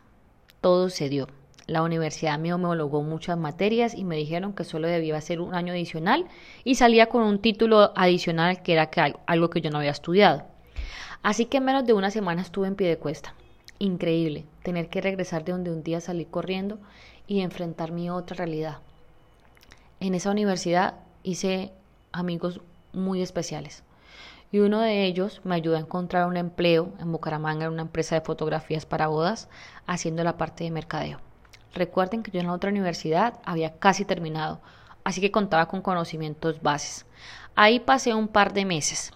Todo 0.61 0.89
se 0.89 1.09
dio. 1.09 1.27
La 1.69 1.83
universidad 1.83 2.39
me 2.39 2.51
homologó 2.51 3.03
muchas 3.03 3.37
materias 3.37 3.93
y 3.93 4.03
me 4.03 4.15
dijeron 4.15 4.53
que 4.53 4.63
solo 4.63 4.87
debía 4.87 5.15
hacer 5.15 5.39
un 5.39 5.53
año 5.53 5.71
adicional 5.71 6.25
y 6.63 6.73
salía 6.73 7.09
con 7.09 7.21
un 7.21 7.37
título 7.37 7.91
adicional 7.95 8.63
que 8.63 8.73
era 8.73 8.89
algo 9.27 9.51
que 9.51 9.61
yo 9.61 9.69
no 9.69 9.77
había 9.77 9.91
estudiado. 9.91 10.47
Así 11.21 11.45
que 11.45 11.57
en 11.57 11.65
menos 11.65 11.85
de 11.85 11.93
una 11.93 12.09
semana 12.09 12.41
estuve 12.41 12.65
en 12.65 12.75
pie 12.75 12.87
de 12.87 12.97
cuesta. 12.97 13.35
Increíble 13.77 14.47
tener 14.63 14.89
que 14.89 14.99
regresar 14.99 15.45
de 15.45 15.51
donde 15.51 15.69
un 15.69 15.83
día 15.83 16.01
salí 16.01 16.25
corriendo 16.25 16.79
y 17.27 17.41
enfrentar 17.41 17.91
mi 17.91 18.09
otra 18.09 18.37
realidad. 18.37 18.79
En 19.99 20.15
esa 20.15 20.31
universidad 20.31 20.95
hice 21.21 21.71
amigos 22.11 22.61
muy 22.93 23.21
especiales 23.21 23.83
y 24.51 24.57
uno 24.57 24.79
de 24.79 25.05
ellos 25.05 25.41
me 25.43 25.53
ayudó 25.53 25.77
a 25.77 25.81
encontrar 25.81 26.25
un 26.25 26.37
empleo 26.37 26.93
en 26.99 27.11
Bucaramanga 27.11 27.65
en 27.65 27.73
una 27.73 27.83
empresa 27.83 28.15
de 28.15 28.21
fotografías 28.21 28.87
para 28.87 29.05
bodas 29.05 29.49
haciendo 29.85 30.23
la 30.23 30.35
parte 30.35 30.63
de 30.63 30.71
mercadeo. 30.71 31.28
Recuerden 31.73 32.23
que 32.23 32.31
yo 32.31 32.39
en 32.39 32.47
la 32.47 32.53
otra 32.53 32.69
universidad 32.69 33.39
había 33.45 33.77
casi 33.77 34.05
terminado, 34.05 34.59
así 35.03 35.21
que 35.21 35.31
contaba 35.31 35.67
con 35.67 35.81
conocimientos 35.81 36.61
bases. 36.61 37.05
Ahí 37.55 37.79
pasé 37.79 38.13
un 38.13 38.27
par 38.27 38.53
de 38.53 38.65
meses, 38.65 39.11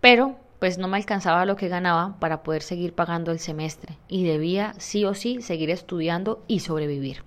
pero 0.00 0.36
pues 0.58 0.78
no 0.78 0.88
me 0.88 0.96
alcanzaba 0.96 1.44
lo 1.44 1.56
que 1.56 1.68
ganaba 1.68 2.16
para 2.18 2.42
poder 2.42 2.62
seguir 2.62 2.94
pagando 2.94 3.30
el 3.30 3.38
semestre 3.38 3.98
y 4.08 4.24
debía 4.24 4.74
sí 4.78 5.04
o 5.04 5.14
sí 5.14 5.42
seguir 5.42 5.70
estudiando 5.70 6.42
y 6.46 6.60
sobrevivir. 6.60 7.24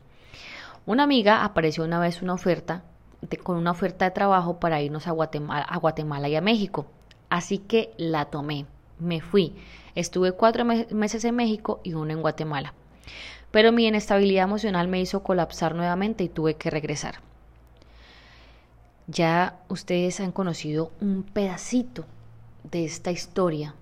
Una 0.86 1.04
amiga 1.04 1.44
apareció 1.44 1.84
una 1.84 2.00
vez 2.00 2.22
una 2.22 2.34
oferta 2.34 2.84
con 3.44 3.58
una 3.58 3.72
oferta 3.72 4.06
de 4.06 4.12
trabajo 4.12 4.60
para 4.60 4.82
irnos 4.82 5.08
a 5.08 5.12
Guatemala, 5.12 5.64
a 5.64 5.78
Guatemala 5.78 6.30
y 6.30 6.36
a 6.36 6.42
México. 6.42 6.88
Así 7.30 7.60
que 7.60 7.94
la 7.98 8.26
tomé, 8.26 8.66
me 8.98 9.22
fui. 9.22 9.56
Estuve 9.94 10.32
cuatro 10.32 10.66
meses 10.66 11.26
en 11.26 11.36
México 11.36 11.82
y 11.84 11.94
uno 11.94 12.12
en 12.12 12.22
Guatemala. 12.22 12.74
Pero 13.52 13.72
mi 13.72 13.88
inestabilidad 13.88 14.44
emocional 14.44 14.88
me 14.88 15.02
hizo 15.02 15.24
colapsar 15.24 15.76
nuevamente 15.76 16.24
y 16.24 16.30
tuve 16.30 16.56
que 16.56 16.70
regresar. 16.70 17.16
Ya 19.08 19.60
ustedes 19.70 20.20
han 20.20 20.32
conocido 20.32 20.92
un 21.02 21.24
pedacito 21.24 22.06
de 22.64 22.86
esta 22.86 23.12
historia. 23.12 23.74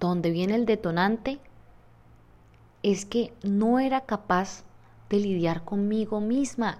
Donde 0.00 0.30
viene 0.30 0.56
el 0.56 0.66
detonante 0.66 1.38
es 2.82 3.06
que 3.06 3.32
no 3.42 3.78
era 3.78 4.02
capaz 4.02 4.64
de 5.08 5.20
lidiar 5.20 5.64
conmigo 5.64 6.20
misma. 6.20 6.78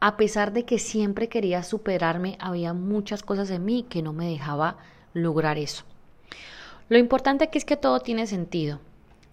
A 0.00 0.16
pesar 0.16 0.52
de 0.52 0.64
que 0.64 0.78
siempre 0.78 1.28
quería 1.28 1.62
superarme, 1.62 2.36
había 2.40 2.72
muchas 2.72 3.22
cosas 3.22 3.50
en 3.50 3.64
mí 3.64 3.84
que 3.88 4.02
no 4.02 4.12
me 4.12 4.28
dejaba 4.28 4.78
lograr 5.12 5.58
eso. 5.58 5.84
Lo 6.88 6.98
importante 6.98 7.44
aquí 7.44 7.58
es 7.58 7.64
que 7.64 7.76
todo 7.76 8.00
tiene 8.00 8.26
sentido. 8.26 8.80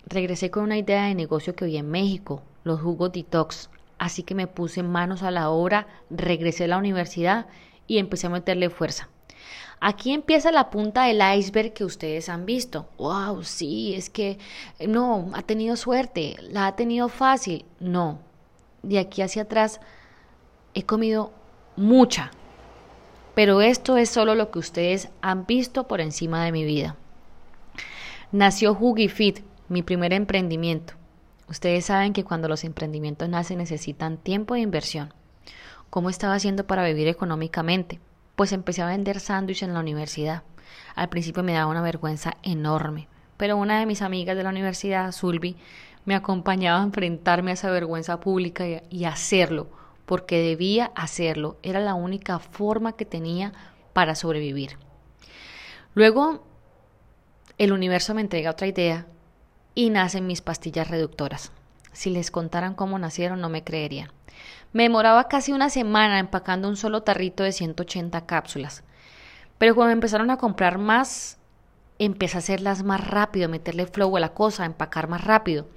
Regresé 0.06 0.52
con 0.52 0.64
una 0.64 0.78
idea 0.78 1.06
de 1.06 1.16
negocio 1.16 1.56
que 1.56 1.66
vi 1.66 1.78
en 1.78 1.90
México, 1.90 2.44
los 2.64 2.82
jugos 2.82 3.12
detox, 3.12 3.70
así 3.98 4.24
que 4.24 4.36
me 4.36 4.48
puse 4.48 4.84
manos 4.84 5.24
a 5.24 5.32
la 5.32 5.50
obra, 5.50 5.88
regresé 6.10 6.66
a 6.66 6.68
la 6.68 6.78
universidad 6.78 7.48
y 7.88 7.98
empecé 7.98 8.28
a 8.28 8.32
meterle 8.32 8.70
fuerza. 8.70 9.10
Aquí 9.80 10.14
empieza 10.14 10.52
la 10.52 10.70
punta 10.70 11.04
del 11.04 11.22
iceberg 11.38 11.74
que 11.74 11.84
ustedes 11.84 12.30
han 12.30 12.46
visto. 12.46 12.88
Wow, 12.98 13.44
sí, 13.44 13.94
es 13.96 14.10
que 14.10 14.38
no, 14.88 15.30
ha 15.34 15.42
tenido 15.42 15.76
suerte, 15.76 16.38
la 16.40 16.68
ha 16.68 16.76
tenido 16.76 17.10
fácil. 17.10 17.66
No, 17.82 18.20
de 18.82 19.00
aquí 19.00 19.22
hacia 19.22 19.42
atrás 19.42 19.82
he 20.74 20.84
comido 20.84 21.34
mucha, 21.76 22.32
pero 23.36 23.62
esto 23.62 23.98
es 23.98 24.10
solo 24.10 24.36
lo 24.36 24.52
que 24.52 24.60
ustedes 24.60 25.10
han 25.22 25.46
visto 25.46 25.88
por 25.88 26.02
encima 26.02 26.46
de 26.46 26.52
mi 26.52 26.64
vida. 26.64 26.96
Nació 28.32 28.78
Fit, 29.10 29.42
mi 29.70 29.84
primer 29.84 30.14
emprendimiento. 30.14 30.94
Ustedes 31.50 31.86
saben 31.86 32.14
que 32.14 32.24
cuando 32.24 32.48
los 32.48 32.64
emprendimientos 32.64 33.30
nacen 33.30 33.58
necesitan 33.58 34.18
tiempo 34.18 34.56
e 34.56 34.60
inversión. 34.60 35.14
¿Cómo 35.90 36.10
estaba 36.10 36.36
haciendo 36.36 36.66
para 36.66 36.86
vivir 36.86 37.08
económicamente? 37.08 38.00
Pues 38.36 38.52
empecé 38.52 38.82
a 38.82 38.88
vender 38.88 39.20
sándwiches 39.20 39.68
en 39.68 39.74
la 39.74 39.80
universidad. 39.80 40.44
Al 40.96 41.10
principio 41.10 41.44
me 41.44 41.54
daba 41.54 41.72
una 41.72 41.82
vergüenza 41.82 42.38
enorme, 42.42 43.08
pero 43.38 43.58
una 43.58 43.80
de 43.80 43.86
mis 43.86 44.02
amigas 44.02 44.36
de 44.36 44.44
la 44.44 44.50
universidad, 44.50 45.12
Sulvi, 45.12 45.58
me 46.06 46.16
acompañaba 46.16 46.82
a 46.82 46.84
enfrentarme 46.84 47.52
a 47.52 47.54
esa 47.54 47.70
vergüenza 47.70 48.20
pública 48.20 48.66
y 48.90 49.06
hacerlo 49.06 49.68
porque 50.06 50.40
debía 50.40 50.92
hacerlo, 50.96 51.58
era 51.64 51.80
la 51.80 51.94
única 51.94 52.40
forma 52.40 52.94
que 52.94 53.06
tenía 53.06 53.54
para 53.94 54.16
sobrevivir. 54.16 54.78
Luego, 55.94 56.44
el 57.58 57.72
universo 57.72 58.14
me 58.14 58.22
entrega 58.22 58.52
otra 58.52 58.68
idea 58.68 59.06
y 59.76 59.90
nacen 59.90 60.28
mis 60.28 60.42
pastillas 60.42 60.90
reductoras. 60.90 61.52
Si 61.92 62.10
les 62.10 62.32
contaran 62.32 62.74
cómo 62.74 62.98
nacieron, 63.00 63.42
no 63.42 63.50
me 63.50 63.64
creerían. 63.64 64.12
Me 64.72 64.84
demoraba 64.84 65.28
casi 65.28 65.54
una 65.54 65.70
semana 65.70 66.20
empacando 66.20 66.68
un 66.68 66.78
solo 66.78 67.04
tarrito 67.04 67.44
de 67.44 67.52
180 67.52 68.26
cápsulas. 68.26 68.84
Pero 69.60 69.76
cuando 69.76 69.94
empezaron 69.94 70.32
a 70.32 70.38
comprar 70.38 70.80
más, 70.80 71.38
empecé 72.00 72.38
a 72.38 72.40
hacerlas 72.40 72.84
más 72.84 73.08
rápido, 73.08 73.50
meterle 73.50 73.86
flow 73.86 74.18
a 74.18 74.20
la 74.20 74.34
cosa, 74.34 74.66
empacar 74.66 75.08
más 75.08 75.24
rápido. 75.24 75.68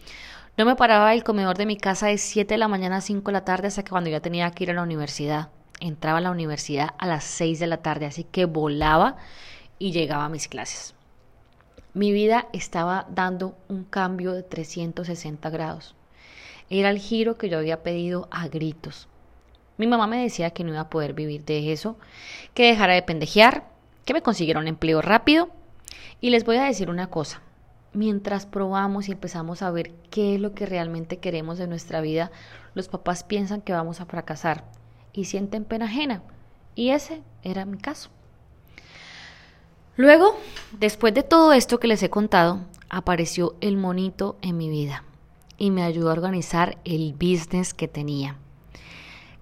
No 0.56 0.64
me 0.64 0.76
paraba 0.76 1.12
el 1.12 1.22
comedor 1.22 1.58
de 1.58 1.66
mi 1.66 1.76
casa 1.76 2.06
de 2.06 2.16
7 2.16 2.54
de 2.54 2.58
la 2.58 2.68
mañana 2.68 2.96
a 2.96 3.00
5 3.02 3.26
de 3.26 3.32
la 3.32 3.44
tarde 3.44 3.68
hasta 3.68 3.84
que 3.84 3.90
cuando 3.90 4.08
ya 4.08 4.20
tenía 4.20 4.50
que 4.50 4.64
ir 4.64 4.70
a 4.70 4.74
la 4.74 4.82
universidad. 4.82 5.50
Entraba 5.78 6.18
a 6.18 6.22
la 6.22 6.30
universidad 6.30 6.94
a 6.98 7.06
las 7.06 7.24
6 7.24 7.58
de 7.58 7.66
la 7.66 7.82
tarde, 7.82 8.06
así 8.06 8.24
que 8.24 8.46
volaba 8.46 9.16
y 9.78 9.92
llegaba 9.92 10.24
a 10.24 10.30
mis 10.30 10.48
clases. 10.48 10.95
Mi 11.96 12.12
vida 12.12 12.46
estaba 12.52 13.06
dando 13.08 13.56
un 13.70 13.84
cambio 13.84 14.34
de 14.34 14.42
360 14.42 15.48
grados. 15.48 15.94
Era 16.68 16.90
el 16.90 16.98
giro 16.98 17.38
que 17.38 17.48
yo 17.48 17.56
había 17.56 17.82
pedido 17.82 18.28
a 18.30 18.48
gritos. 18.48 19.08
Mi 19.78 19.86
mamá 19.86 20.06
me 20.06 20.22
decía 20.22 20.50
que 20.50 20.62
no 20.62 20.72
iba 20.72 20.80
a 20.80 20.90
poder 20.90 21.14
vivir 21.14 21.46
de 21.46 21.72
eso, 21.72 21.96
que 22.52 22.66
dejara 22.66 22.92
de 22.92 23.00
pendejear, 23.00 23.64
que 24.04 24.12
me 24.12 24.20
consiguiera 24.20 24.60
un 24.60 24.68
empleo 24.68 25.00
rápido. 25.00 25.48
Y 26.20 26.28
les 26.28 26.44
voy 26.44 26.58
a 26.58 26.64
decir 26.64 26.90
una 26.90 27.08
cosa, 27.08 27.40
mientras 27.94 28.44
probamos 28.44 29.08
y 29.08 29.12
empezamos 29.12 29.62
a 29.62 29.70
ver 29.70 29.90
qué 30.10 30.34
es 30.34 30.40
lo 30.42 30.52
que 30.52 30.66
realmente 30.66 31.16
queremos 31.16 31.56
de 31.56 31.66
nuestra 31.66 32.02
vida, 32.02 32.30
los 32.74 32.88
papás 32.88 33.24
piensan 33.24 33.62
que 33.62 33.72
vamos 33.72 34.02
a 34.02 34.04
fracasar 34.04 34.64
y 35.14 35.24
sienten 35.24 35.64
pena 35.64 35.86
ajena. 35.86 36.22
Y 36.74 36.90
ese 36.90 37.22
era 37.42 37.64
mi 37.64 37.78
caso. 37.78 38.10
Luego, 39.96 40.38
después 40.78 41.14
de 41.14 41.22
todo 41.22 41.52
esto 41.52 41.80
que 41.80 41.88
les 41.88 42.02
he 42.02 42.10
contado, 42.10 42.60
apareció 42.88 43.54
el 43.60 43.76
monito 43.76 44.36
en 44.42 44.56
mi 44.56 44.68
vida 44.68 45.04
y 45.58 45.70
me 45.70 45.82
ayudó 45.82 46.10
a 46.10 46.12
organizar 46.12 46.78
el 46.84 47.14
business 47.14 47.74
que 47.74 47.88
tenía. 47.88 48.36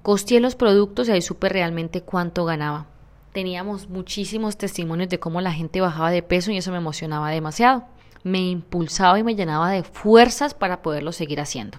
Costeé 0.02 0.40
los 0.40 0.54
productos 0.54 1.08
y 1.08 1.12
ahí 1.12 1.23
supe 1.23 1.49
realmente 1.49 2.02
cuánto 2.02 2.44
ganaba. 2.44 2.87
Teníamos 3.32 3.88
muchísimos 3.88 4.56
testimonios 4.56 5.08
de 5.08 5.18
cómo 5.18 5.40
la 5.40 5.52
gente 5.52 5.80
bajaba 5.80 6.11
de 6.11 6.23
peso 6.23 6.52
y 6.52 6.58
eso 6.58 6.70
me 6.70 6.78
emocionaba 6.78 7.30
demasiado 7.30 7.84
me 8.25 8.40
impulsaba 8.40 9.18
y 9.18 9.23
me 9.23 9.37
llenaba 9.37 9.70
de 9.70 9.84
fuerzas 9.84 10.54
para 10.54 10.82
poderlo 10.82 11.12
seguir 11.12 11.40
haciendo. 11.40 11.78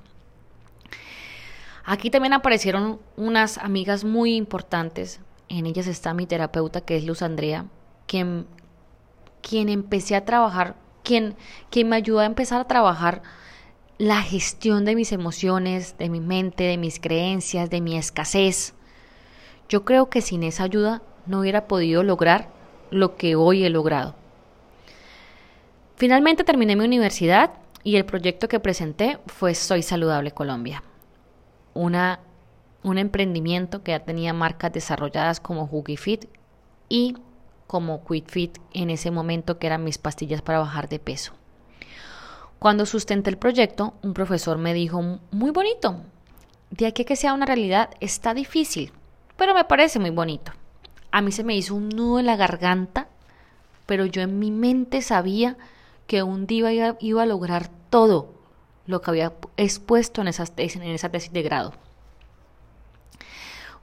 Aquí 1.83 2.09
también 2.09 2.33
aparecieron 2.33 2.99
unas 3.17 3.57
amigas 3.57 4.03
muy 4.03 4.35
importantes. 4.35 5.19
En 5.49 5.65
ellas 5.65 5.87
está 5.87 6.13
mi 6.13 6.25
terapeuta, 6.25 6.81
que 6.81 6.95
es 6.95 7.03
Luz 7.03 7.21
Andrea, 7.21 7.65
quien, 8.07 8.47
quien 9.47 9.69
empecé 9.69 10.15
a 10.15 10.25
trabajar, 10.25 10.75
quien, 11.03 11.35
quien 11.69 11.87
me 11.87 11.97
ayudó 11.97 12.19
a 12.19 12.25
empezar 12.25 12.59
a 12.59 12.67
trabajar 12.67 13.21
la 13.99 14.23
gestión 14.23 14.85
de 14.85 14.95
mis 14.95 15.11
emociones, 15.11 15.99
de 15.99 16.09
mi 16.09 16.19
mente, 16.19 16.63
de 16.63 16.77
mis 16.77 16.99
creencias, 16.99 17.69
de 17.69 17.79
mi 17.79 17.95
escasez. 17.95 18.73
Yo 19.69 19.85
creo 19.85 20.09
que 20.09 20.21
sin 20.21 20.41
esa 20.41 20.63
ayuda 20.63 21.03
no 21.27 21.41
hubiera 21.41 21.67
podido 21.67 22.01
lograr 22.01 22.49
lo 22.89 23.17
que 23.17 23.35
hoy 23.35 23.63
he 23.63 23.69
logrado. 23.69 24.15
Finalmente 25.95 26.43
terminé 26.43 26.75
mi 26.75 26.85
universidad 26.85 27.51
y 27.83 27.97
el 27.97 28.05
proyecto 28.05 28.47
que 28.47 28.59
presenté 28.59 29.19
fue 29.27 29.53
Soy 29.53 29.83
Saludable 29.83 30.31
Colombia, 30.31 30.83
una, 31.75 32.19
un 32.81 32.97
emprendimiento 32.97 33.83
que 33.83 33.91
ya 33.91 33.99
tenía 33.99 34.33
marcas 34.33 34.73
desarrolladas 34.73 35.39
como 35.39 35.69
Fit 35.97 36.25
y 36.89 37.15
como 37.67 38.03
QuitFit 38.03 38.57
en 38.73 38.89
ese 38.89 39.11
momento 39.11 39.57
que 39.57 39.67
eran 39.67 39.83
mis 39.83 39.97
pastillas 39.97 40.41
para 40.41 40.59
bajar 40.59 40.89
de 40.89 40.99
peso. 40.99 41.33
Cuando 42.59 42.85
sustenté 42.85 43.29
el 43.29 43.37
proyecto, 43.37 43.93
un 44.01 44.13
profesor 44.13 44.57
me 44.57 44.73
dijo, 44.73 45.19
muy 45.31 45.51
bonito, 45.51 46.01
de 46.71 46.87
aquí 46.87 47.05
que 47.05 47.15
sea 47.15 47.33
una 47.33 47.45
realidad 47.45 47.91
está 47.99 48.33
difícil, 48.33 48.91
pero 49.37 49.53
me 49.53 49.65
parece 49.65 49.99
muy 49.99 50.09
bonito. 50.09 50.51
A 51.11 51.21
mí 51.21 51.31
se 51.31 51.43
me 51.43 51.55
hizo 51.55 51.75
un 51.75 51.89
nudo 51.89 52.19
en 52.19 52.25
la 52.25 52.35
garganta, 52.35 53.07
pero 53.85 54.05
yo 54.05 54.21
en 54.21 54.39
mi 54.39 54.51
mente 54.51 55.01
sabía 55.01 55.57
que 56.07 56.23
un 56.23 56.47
día 56.47 56.95
iba, 56.99 57.23
a 57.23 57.25
lograr 57.25 57.69
todo 57.89 58.33
lo 58.85 59.01
que 59.01 59.11
había 59.11 59.33
expuesto 59.57 60.21
en, 60.21 60.27
esas 60.27 60.53
en 60.57 60.83
esa 60.83 61.09
tesis 61.09 61.31
de 61.31 61.41
grado. 61.41 61.73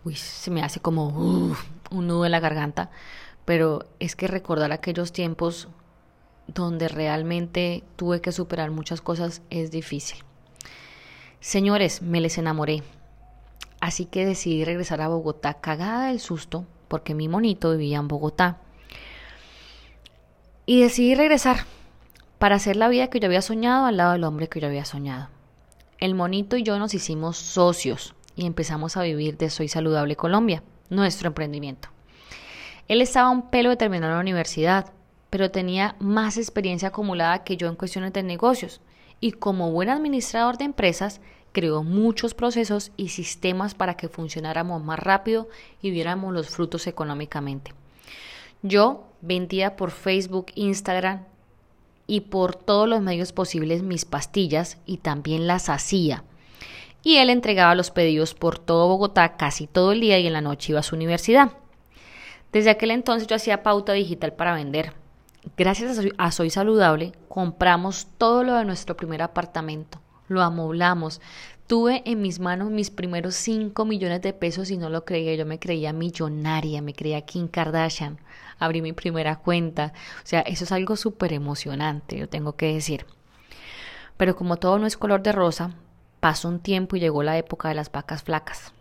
Uy, 0.04 0.16
se 0.16 0.50
me 0.50 0.62
hace 0.62 0.80
como 0.80 1.54
un 1.90 2.06
nudo 2.06 2.24
en 2.26 2.32
la 2.32 2.40
garganta, 2.40 2.90
pero 3.44 3.86
es 3.98 4.16
que 4.16 4.28
recordar 4.28 4.72
aquellos 4.72 5.12
tiempos 5.12 5.68
donde 6.46 6.88
realmente 6.88 7.84
tuve 7.96 8.20
que 8.20 8.32
superar 8.32 8.70
muchas 8.70 9.00
cosas 9.00 9.42
es 9.50 9.70
difícil. 9.70 10.18
Señores, 11.40 12.02
me 12.02 12.20
les 12.20 12.38
enamoré. 12.38 12.82
Así 13.80 14.06
que 14.06 14.24
decidí 14.24 14.64
regresar 14.64 15.00
a 15.00 15.08
Bogotá 15.08 15.54
cagada 15.54 16.06
del 16.06 16.20
susto 16.20 16.66
porque 16.86 17.14
mi 17.14 17.28
monito 17.28 17.72
vivía 17.72 17.98
en 17.98 18.06
Bogotá. 18.06 18.58
Y 20.66 20.82
decidí 20.82 21.14
regresar 21.14 21.66
para 22.38 22.56
hacer 22.56 22.76
la 22.76 22.88
vida 22.88 23.08
que 23.08 23.18
yo 23.18 23.26
había 23.26 23.42
soñado 23.42 23.86
al 23.86 23.96
lado 23.96 24.12
del 24.12 24.24
hombre 24.24 24.48
que 24.48 24.60
yo 24.60 24.68
había 24.68 24.84
soñado. 24.84 25.28
El 25.98 26.14
monito 26.14 26.56
y 26.56 26.62
yo 26.62 26.78
nos 26.78 26.94
hicimos 26.94 27.36
socios 27.36 28.14
y 28.36 28.46
empezamos 28.46 28.96
a 28.96 29.02
vivir 29.02 29.36
de 29.36 29.50
Soy 29.50 29.68
Saludable 29.68 30.16
Colombia, 30.16 30.62
nuestro 30.90 31.28
emprendimiento. 31.28 31.91
Él 32.88 33.00
estaba 33.00 33.30
un 33.30 33.50
pelo 33.50 33.70
de 33.70 33.76
terminar 33.76 34.12
la 34.12 34.20
universidad, 34.20 34.92
pero 35.30 35.50
tenía 35.50 35.96
más 35.98 36.36
experiencia 36.36 36.88
acumulada 36.88 37.44
que 37.44 37.56
yo 37.56 37.68
en 37.68 37.76
cuestiones 37.76 38.12
de 38.12 38.22
negocios 38.22 38.80
y 39.20 39.32
como 39.32 39.70
buen 39.70 39.88
administrador 39.88 40.58
de 40.58 40.64
empresas 40.64 41.20
creó 41.52 41.82
muchos 41.82 42.34
procesos 42.34 42.92
y 42.96 43.08
sistemas 43.08 43.74
para 43.74 43.96
que 43.96 44.08
funcionáramos 44.08 44.82
más 44.82 44.98
rápido 44.98 45.48
y 45.80 45.90
viéramos 45.90 46.32
los 46.34 46.48
frutos 46.48 46.86
económicamente. 46.86 47.72
Yo 48.62 49.04
vendía 49.20 49.76
por 49.76 49.90
Facebook, 49.90 50.46
Instagram, 50.54 51.24
y 52.06 52.20
por 52.20 52.54
todos 52.54 52.88
los 52.88 53.00
medios 53.00 53.32
posibles 53.32 53.82
mis 53.82 54.04
pastillas 54.04 54.78
y 54.86 54.98
también 54.98 55.46
las 55.46 55.68
hacía. 55.68 56.24
y 57.04 57.16
él 57.16 57.30
entregaba 57.30 57.74
los 57.74 57.90
pedidos 57.90 58.34
por 58.34 58.58
todo 58.58 58.86
Bogotá 58.86 59.36
casi 59.36 59.66
todo 59.66 59.92
el 59.92 60.00
día 60.00 60.18
y 60.18 60.26
en 60.26 60.34
la 60.34 60.40
noche 60.40 60.72
iba 60.72 60.80
a 60.80 60.84
su 60.84 60.94
universidad. 60.94 61.52
Desde 62.52 62.70
aquel 62.70 62.90
entonces 62.90 63.26
yo 63.26 63.36
hacía 63.36 63.62
pauta 63.62 63.92
digital 63.94 64.34
para 64.34 64.54
vender. 64.54 64.92
Gracias 65.56 65.98
a 66.18 66.30
Soy 66.30 66.50
Saludable 66.50 67.12
compramos 67.28 68.06
todo 68.18 68.44
lo 68.44 68.54
de 68.54 68.64
nuestro 68.66 68.94
primer 68.94 69.22
apartamento, 69.22 70.00
lo 70.28 70.42
amoblamos. 70.42 71.20
Tuve 71.66 72.02
en 72.04 72.20
mis 72.20 72.38
manos 72.40 72.70
mis 72.70 72.90
primeros 72.90 73.34
5 73.36 73.86
millones 73.86 74.20
de 74.20 74.34
pesos 74.34 74.70
y 74.70 74.76
no 74.76 74.90
lo 74.90 75.06
creía, 75.06 75.34
yo 75.34 75.46
me 75.46 75.58
creía 75.58 75.94
millonaria, 75.94 76.82
me 76.82 76.92
creía 76.92 77.22
Kim 77.22 77.48
Kardashian. 77.48 78.18
Abrí 78.58 78.82
mi 78.82 78.92
primera 78.92 79.36
cuenta. 79.36 79.94
O 80.18 80.26
sea, 80.26 80.40
eso 80.42 80.64
es 80.64 80.72
algo 80.72 80.96
súper 80.96 81.32
emocionante, 81.32 82.18
yo 82.18 82.28
tengo 82.28 82.54
que 82.54 82.74
decir. 82.74 83.06
Pero 84.18 84.36
como 84.36 84.58
todo 84.58 84.78
no 84.78 84.86
es 84.86 84.98
color 84.98 85.22
de 85.22 85.32
rosa, 85.32 85.70
pasó 86.20 86.48
un 86.48 86.60
tiempo 86.60 86.96
y 86.96 87.00
llegó 87.00 87.22
la 87.22 87.38
época 87.38 87.68
de 87.68 87.74
las 87.74 87.90
vacas 87.90 88.22
flacas. 88.22 88.74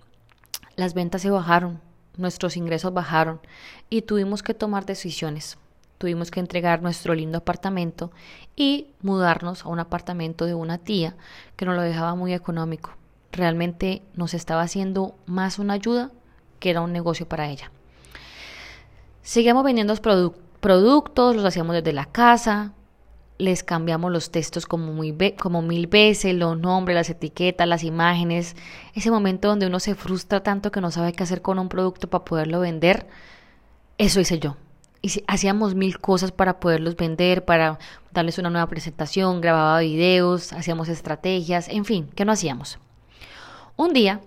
Las 0.75 0.93
ventas 0.93 1.21
se 1.21 1.29
bajaron, 1.29 1.79
nuestros 2.17 2.57
ingresos 2.57 2.93
bajaron 2.93 3.39
y 3.89 4.03
tuvimos 4.03 4.43
que 4.43 4.53
tomar 4.53 4.85
decisiones. 4.85 5.57
Tuvimos 5.97 6.31
que 6.31 6.39
entregar 6.39 6.81
nuestro 6.81 7.13
lindo 7.13 7.37
apartamento 7.37 8.11
y 8.55 8.87
mudarnos 9.01 9.65
a 9.65 9.69
un 9.69 9.79
apartamento 9.79 10.45
de 10.45 10.55
una 10.55 10.79
tía 10.79 11.15
que 11.55 11.65
nos 11.65 11.75
lo 11.75 11.83
dejaba 11.83 12.15
muy 12.15 12.33
económico. 12.33 12.91
Realmente 13.31 14.01
nos 14.15 14.33
estaba 14.33 14.63
haciendo 14.63 15.15
más 15.25 15.59
una 15.59 15.73
ayuda 15.73 16.11
que 16.59 16.71
era 16.71 16.81
un 16.81 16.91
negocio 16.91 17.27
para 17.27 17.49
ella. 17.49 17.71
Seguíamos 19.21 19.63
vendiendo 19.63 19.95
productos, 20.59 21.35
los 21.35 21.45
hacíamos 21.45 21.75
desde 21.75 21.93
la 21.93 22.05
casa, 22.05 22.73
les 23.41 23.63
cambiamos 23.63 24.11
los 24.11 24.29
textos 24.29 24.67
como, 24.67 25.01
como 25.39 25.61
mil 25.63 25.87
veces, 25.87 26.35
los 26.35 26.59
nombres, 26.59 26.95
las 26.95 27.09
etiquetas, 27.09 27.67
las 27.67 27.83
imágenes. 27.83 28.55
Ese 28.93 29.09
momento 29.09 29.47
donde 29.47 29.65
uno 29.65 29.79
se 29.79 29.95
frustra 29.95 30.43
tanto 30.43 30.71
que 30.71 30.79
no 30.79 30.91
sabe 30.91 31.13
qué 31.13 31.23
hacer 31.23 31.41
con 31.41 31.57
un 31.57 31.67
producto 31.67 32.07
para 32.07 32.23
poderlo 32.23 32.59
vender, 32.59 33.07
eso 33.97 34.19
hice 34.19 34.39
yo. 34.39 34.57
Y 35.01 35.23
hacíamos 35.25 35.73
mil 35.73 35.97
cosas 35.99 36.31
para 36.31 36.59
poderlos 36.59 36.95
vender, 36.95 37.43
para 37.43 37.79
darles 38.13 38.37
una 38.37 38.51
nueva 38.51 38.67
presentación, 38.67 39.41
grababa 39.41 39.79
videos, 39.79 40.53
hacíamos 40.53 40.87
estrategias, 40.87 41.67
en 41.67 41.85
fin, 41.85 42.09
¿qué 42.15 42.25
no 42.25 42.33
hacíamos? 42.33 42.77
Un 43.75 43.93
día 43.93 44.21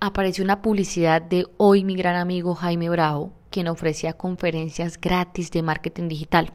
apareció 0.00 0.42
una 0.42 0.62
publicidad 0.62 1.22
de 1.22 1.46
hoy 1.58 1.84
mi 1.84 1.94
gran 1.94 2.16
amigo 2.16 2.56
Jaime 2.56 2.88
Bravo, 2.88 3.30
quien 3.50 3.68
ofrecía 3.68 4.14
conferencias 4.14 5.00
gratis 5.00 5.52
de 5.52 5.62
marketing 5.62 6.08
digital. 6.08 6.52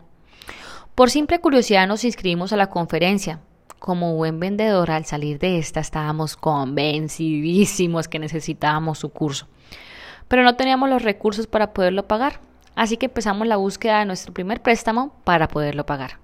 Por 0.95 1.09
simple 1.09 1.39
curiosidad 1.39 1.87
nos 1.87 2.03
inscribimos 2.03 2.51
a 2.51 2.57
la 2.57 2.69
conferencia. 2.69 3.39
Como 3.79 4.17
buen 4.17 4.41
vendedor, 4.41 4.91
al 4.91 5.05
salir 5.05 5.39
de 5.39 5.57
esta 5.57 5.79
estábamos 5.79 6.35
convencidísimos 6.35 8.09
que 8.09 8.19
necesitábamos 8.19 8.99
su 8.99 9.09
curso. 9.09 9.47
Pero 10.27 10.43
no 10.43 10.57
teníamos 10.57 10.89
los 10.89 11.01
recursos 11.01 11.47
para 11.47 11.73
poderlo 11.73 12.07
pagar, 12.07 12.41
así 12.75 12.97
que 12.97 13.05
empezamos 13.05 13.47
la 13.47 13.55
búsqueda 13.55 13.99
de 13.99 14.05
nuestro 14.05 14.33
primer 14.33 14.61
préstamo 14.61 15.15
para 15.23 15.47
poderlo 15.47 15.85
pagar. 15.85 16.19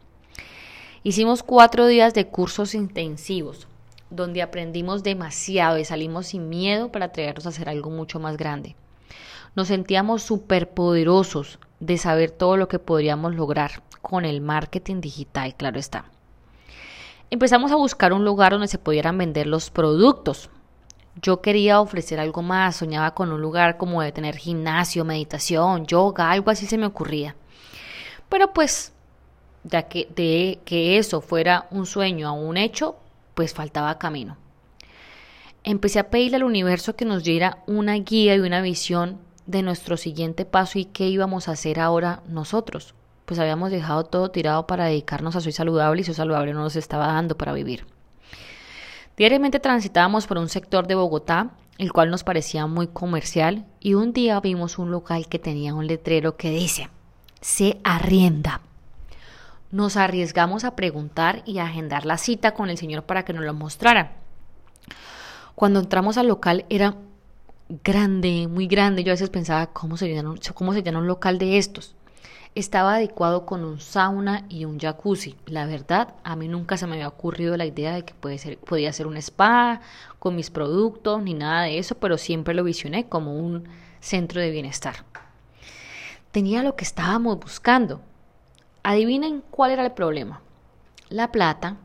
Hicimos 1.01 1.43
cuatro 1.43 1.87
días 1.87 2.13
de 2.13 2.27
cursos 2.27 2.75
intensivos, 2.75 3.69
donde 4.09 4.41
aprendimos 4.41 5.01
demasiado 5.01 5.77
y 5.77 5.85
salimos 5.85 6.27
sin 6.27 6.49
miedo 6.49 6.91
para 6.91 7.05
atrevernos 7.05 7.45
a 7.45 7.49
hacer 7.49 7.69
algo 7.69 7.89
mucho 7.89 8.19
más 8.19 8.35
grande. 8.35 8.75
Nos 9.57 9.69
sentíamos 9.69 10.21
súper 10.21 10.69
poderosos 10.69 11.57
de 11.79 11.97
saber 11.97 12.29
todo 12.29 12.57
lo 12.57 12.67
que 12.67 12.77
podríamos 12.77 13.33
lograr 13.33 13.81
con 14.03 14.23
el 14.23 14.39
marketing 14.39 15.01
digital, 15.01 15.55
claro 15.55 15.79
está. 15.79 16.05
Empezamos 17.31 17.71
a 17.71 17.75
buscar 17.75 18.13
un 18.13 18.23
lugar 18.23 18.51
donde 18.51 18.67
se 18.67 18.77
pudieran 18.77 19.17
vender 19.17 19.47
los 19.47 19.71
productos. 19.71 20.51
Yo 21.23 21.41
quería 21.41 21.81
ofrecer 21.81 22.19
algo 22.19 22.43
más, 22.43 22.75
soñaba 22.75 23.15
con 23.15 23.31
un 23.31 23.41
lugar 23.41 23.77
como 23.77 24.03
de 24.03 24.11
tener 24.11 24.35
gimnasio, 24.35 25.03
meditación, 25.03 25.87
yoga, 25.87 26.29
algo 26.29 26.51
así 26.51 26.67
se 26.67 26.77
me 26.77 26.85
ocurría. 26.85 27.35
Pero 28.29 28.53
pues, 28.53 28.93
ya 29.63 29.87
que 29.87 30.07
de 30.15 30.59
que 30.65 30.99
eso 30.99 31.19
fuera 31.19 31.65
un 31.71 31.87
sueño 31.87 32.27
a 32.27 32.31
un 32.31 32.57
hecho, 32.57 32.97
pues 33.33 33.55
faltaba 33.55 33.97
camino. 33.97 34.37
Empecé 35.63 35.97
a 35.97 36.11
pedirle 36.11 36.37
al 36.37 36.43
universo 36.43 36.95
que 36.95 37.05
nos 37.05 37.23
diera 37.23 37.63
una 37.65 37.95
guía 37.95 38.35
y 38.35 38.39
una 38.39 38.61
visión 38.61 39.25
de 39.47 39.63
nuestro 39.63 39.97
siguiente 39.97 40.45
paso 40.45 40.77
y 40.77 40.85
qué 40.85 41.07
íbamos 41.07 41.47
a 41.47 41.53
hacer 41.53 41.79
ahora 41.79 42.21
nosotros 42.27 42.93
pues 43.27 43.41
habíamos 43.41 43.71
dejado 43.71 44.05
todo 44.05 44.31
tirado 44.31 44.67
para 44.67 44.85
dedicarnos 44.85 45.35
a 45.35 45.41
Soy 45.41 45.51
Saludable 45.51 45.99
y 45.99 46.05
Soy 46.05 46.13
Saludable 46.13 46.53
no 46.53 46.61
nos 46.61 46.77
estaba 46.77 47.07
dando 47.07 47.37
para 47.37 47.51
vivir. 47.51 47.85
Diariamente 49.17 49.59
transitábamos 49.59 50.27
por 50.27 50.37
un 50.37 50.47
sector 50.47 50.87
de 50.87 50.95
Bogotá, 50.95 51.49
el 51.77 51.91
cual 51.91 52.09
nos 52.09 52.23
parecía 52.23 52.67
muy 52.67 52.87
comercial, 52.87 53.65
y 53.81 53.95
un 53.95 54.13
día 54.13 54.39
vimos 54.39 54.79
un 54.79 54.91
local 54.91 55.27
que 55.27 55.39
tenía 55.39 55.73
un 55.73 55.87
letrero 55.87 56.37
que 56.37 56.51
dice, 56.51 56.89
se 57.41 57.81
arrienda. 57.83 58.61
Nos 59.71 59.97
arriesgamos 59.97 60.63
a 60.63 60.77
preguntar 60.77 61.43
y 61.45 61.57
a 61.57 61.65
agendar 61.65 62.05
la 62.05 62.17
cita 62.17 62.53
con 62.53 62.69
el 62.69 62.77
señor 62.77 63.03
para 63.03 63.25
que 63.25 63.33
nos 63.33 63.43
lo 63.43 63.53
mostrara. 63.53 64.13
Cuando 65.53 65.81
entramos 65.81 66.17
al 66.17 66.29
local 66.29 66.65
era 66.69 66.95
grande, 67.69 68.47
muy 68.47 68.67
grande. 68.67 69.03
Yo 69.03 69.11
a 69.11 69.15
veces 69.15 69.29
pensaba, 69.29 69.67
¿cómo 69.67 69.97
se 69.97 70.23
cómo 70.53 70.73
se 70.73 70.83
llena 70.83 70.99
un 70.99 71.07
local 71.07 71.37
de 71.37 71.57
estos? 71.57 71.95
estaba 72.59 72.95
adecuado 72.95 73.45
con 73.45 73.63
un 73.63 73.79
sauna 73.79 74.45
y 74.49 74.65
un 74.65 74.79
jacuzzi. 74.79 75.35
La 75.45 75.67
verdad, 75.67 76.15
a 76.23 76.35
mí 76.35 76.47
nunca 76.47 76.75
se 76.75 76.87
me 76.87 76.93
había 76.93 77.07
ocurrido 77.07 77.55
la 77.55 77.65
idea 77.65 77.93
de 77.93 78.03
que 78.03 78.15
puede 78.15 78.39
ser, 78.39 78.57
podía 78.57 78.91
ser 78.93 79.05
un 79.05 79.17
spa 79.17 79.81
con 80.17 80.35
mis 80.35 80.49
productos 80.49 81.21
ni 81.21 81.35
nada 81.35 81.63
de 81.63 81.77
eso, 81.77 81.95
pero 81.95 82.17
siempre 82.17 82.55
lo 82.55 82.63
visioné 82.63 83.07
como 83.07 83.37
un 83.37 83.67
centro 83.99 84.41
de 84.41 84.49
bienestar. 84.49 85.05
Tenía 86.31 86.63
lo 86.63 86.75
que 86.75 86.83
estábamos 86.83 87.39
buscando. 87.39 88.01
Adivinen 88.81 89.43
cuál 89.51 89.71
era 89.71 89.85
el 89.85 89.91
problema. 89.91 90.41
La 91.09 91.31
plata. 91.31 91.77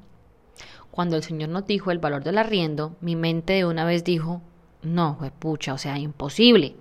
Cuando 0.90 1.16
el 1.16 1.22
Señor 1.22 1.50
nos 1.50 1.66
dijo 1.66 1.90
el 1.90 1.98
valor 1.98 2.24
del 2.24 2.38
arriendo, 2.38 2.96
mi 3.00 3.14
mente 3.14 3.54
de 3.54 3.66
una 3.66 3.84
vez 3.84 4.04
dijo, 4.04 4.40
no, 4.82 5.18
pucha, 5.38 5.74
o 5.74 5.78
sea, 5.78 5.98
imposible. 5.98 6.76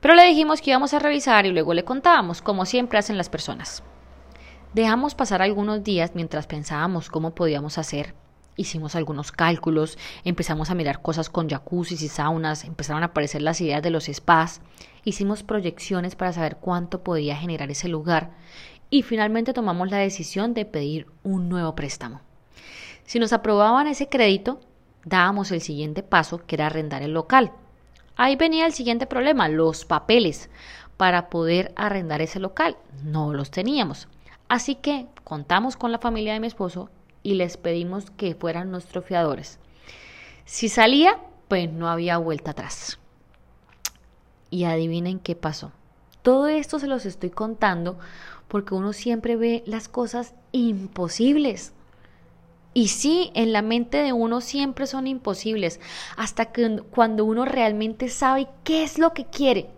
Pero 0.00 0.14
le 0.14 0.26
dijimos 0.26 0.60
que 0.60 0.70
íbamos 0.70 0.94
a 0.94 0.98
revisar 0.98 1.46
y 1.46 1.52
luego 1.52 1.74
le 1.74 1.84
contábamos, 1.84 2.42
como 2.42 2.66
siempre 2.66 2.98
hacen 2.98 3.16
las 3.16 3.28
personas. 3.28 3.82
Dejamos 4.74 5.14
pasar 5.14 5.42
algunos 5.42 5.82
días 5.82 6.12
mientras 6.14 6.46
pensábamos 6.46 7.08
cómo 7.08 7.34
podíamos 7.34 7.78
hacer. 7.78 8.14
Hicimos 8.56 8.94
algunos 8.94 9.32
cálculos, 9.32 9.98
empezamos 10.24 10.70
a 10.70 10.74
mirar 10.74 11.02
cosas 11.02 11.28
con 11.28 11.48
jacuzzis 11.48 12.02
y 12.02 12.08
saunas, 12.08 12.64
empezaron 12.64 13.02
a 13.02 13.06
aparecer 13.06 13.42
las 13.42 13.60
ideas 13.60 13.82
de 13.82 13.90
los 13.90 14.04
spas, 14.04 14.62
hicimos 15.04 15.42
proyecciones 15.42 16.16
para 16.16 16.32
saber 16.32 16.56
cuánto 16.56 17.02
podía 17.02 17.36
generar 17.36 17.70
ese 17.70 17.88
lugar 17.88 18.30
y 18.88 19.02
finalmente 19.02 19.52
tomamos 19.52 19.90
la 19.90 19.98
decisión 19.98 20.54
de 20.54 20.64
pedir 20.64 21.06
un 21.22 21.48
nuevo 21.48 21.74
préstamo. 21.74 22.20
Si 23.04 23.18
nos 23.18 23.32
aprobaban 23.32 23.86
ese 23.86 24.08
crédito, 24.08 24.60
dábamos 25.06 25.52
el 25.52 25.62
siguiente 25.62 26.02
paso 26.02 26.44
que 26.46 26.56
era 26.56 26.66
arrendar 26.66 27.02
el 27.02 27.14
local. 27.14 27.52
Ahí 28.16 28.36
venía 28.36 28.66
el 28.66 28.72
siguiente 28.72 29.06
problema, 29.06 29.48
los 29.48 29.86
papeles 29.86 30.50
para 30.96 31.30
poder 31.30 31.72
arrendar 31.76 32.20
ese 32.20 32.40
local. 32.40 32.76
No 33.04 33.32
los 33.32 33.50
teníamos. 33.50 34.08
Así 34.48 34.74
que 34.74 35.06
contamos 35.24 35.76
con 35.76 35.92
la 35.92 35.98
familia 35.98 36.34
de 36.34 36.40
mi 36.40 36.46
esposo 36.46 36.90
y 37.22 37.34
les 37.34 37.56
pedimos 37.56 38.10
que 38.10 38.34
fueran 38.34 38.70
nuestros 38.70 39.04
fiadores. 39.04 39.58
Si 40.44 40.68
salía, 40.68 41.18
pues 41.48 41.70
no 41.70 41.88
había 41.88 42.18
vuelta 42.18 42.50
atrás. 42.50 42.98
Y 44.50 44.64
adivinen 44.64 45.18
qué 45.18 45.36
pasó. 45.36 45.72
Todo 46.22 46.48
esto 46.48 46.78
se 46.78 46.88
los 46.88 47.06
estoy 47.06 47.30
contando 47.30 47.98
porque 48.48 48.74
uno 48.74 48.92
siempre 48.92 49.36
ve 49.36 49.62
las 49.66 49.88
cosas 49.88 50.34
imposibles. 50.52 51.72
Y 52.76 52.88
sí, 52.88 53.30
en 53.32 53.54
la 53.54 53.62
mente 53.62 54.02
de 54.02 54.12
uno 54.12 54.42
siempre 54.42 54.86
son 54.86 55.06
imposibles, 55.06 55.80
hasta 56.18 56.52
que 56.52 56.82
cuando 56.90 57.24
uno 57.24 57.46
realmente 57.46 58.10
sabe 58.10 58.48
qué 58.64 58.82
es 58.82 58.98
lo 58.98 59.14
que 59.14 59.24
quiere, 59.24 59.70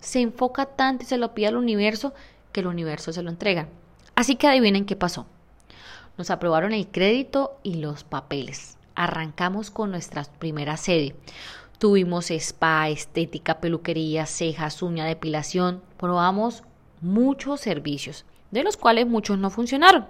se 0.00 0.20
enfoca 0.20 0.66
tanto 0.66 1.04
y 1.04 1.06
se 1.06 1.16
lo 1.16 1.32
pide 1.32 1.46
al 1.46 1.56
universo 1.56 2.12
que 2.50 2.58
el 2.58 2.66
universo 2.66 3.12
se 3.12 3.22
lo 3.22 3.30
entrega. 3.30 3.68
Así 4.16 4.34
que 4.34 4.48
adivinen 4.48 4.84
qué 4.84 4.96
pasó. 4.96 5.28
Nos 6.18 6.30
aprobaron 6.30 6.72
el 6.72 6.88
crédito 6.88 7.56
y 7.62 7.74
los 7.74 8.02
papeles. 8.02 8.78
Arrancamos 8.96 9.70
con 9.70 9.92
nuestra 9.92 10.24
primera 10.40 10.76
sede. 10.76 11.14
Tuvimos 11.78 12.32
spa, 12.32 12.88
estética, 12.88 13.60
peluquería, 13.60 14.26
cejas, 14.26 14.82
uña, 14.82 15.04
depilación. 15.04 15.84
Probamos 15.98 16.64
muchos 17.00 17.60
servicios 17.60 18.24
de 18.50 18.62
los 18.62 18.76
cuales 18.76 19.06
muchos 19.06 19.38
no 19.38 19.50
funcionaron. 19.50 20.06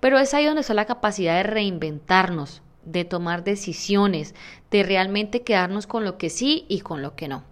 Pero 0.00 0.18
es 0.18 0.34
ahí 0.34 0.44
donde 0.44 0.60
está 0.62 0.74
la 0.74 0.84
capacidad 0.84 1.36
de 1.36 1.42
reinventarnos, 1.42 2.62
de 2.84 3.04
tomar 3.04 3.44
decisiones, 3.44 4.34
de 4.70 4.82
realmente 4.82 5.42
quedarnos 5.42 5.86
con 5.86 6.04
lo 6.04 6.18
que 6.18 6.30
sí 6.30 6.66
y 6.68 6.80
con 6.80 7.02
lo 7.02 7.14
que 7.16 7.28
no. 7.28 7.44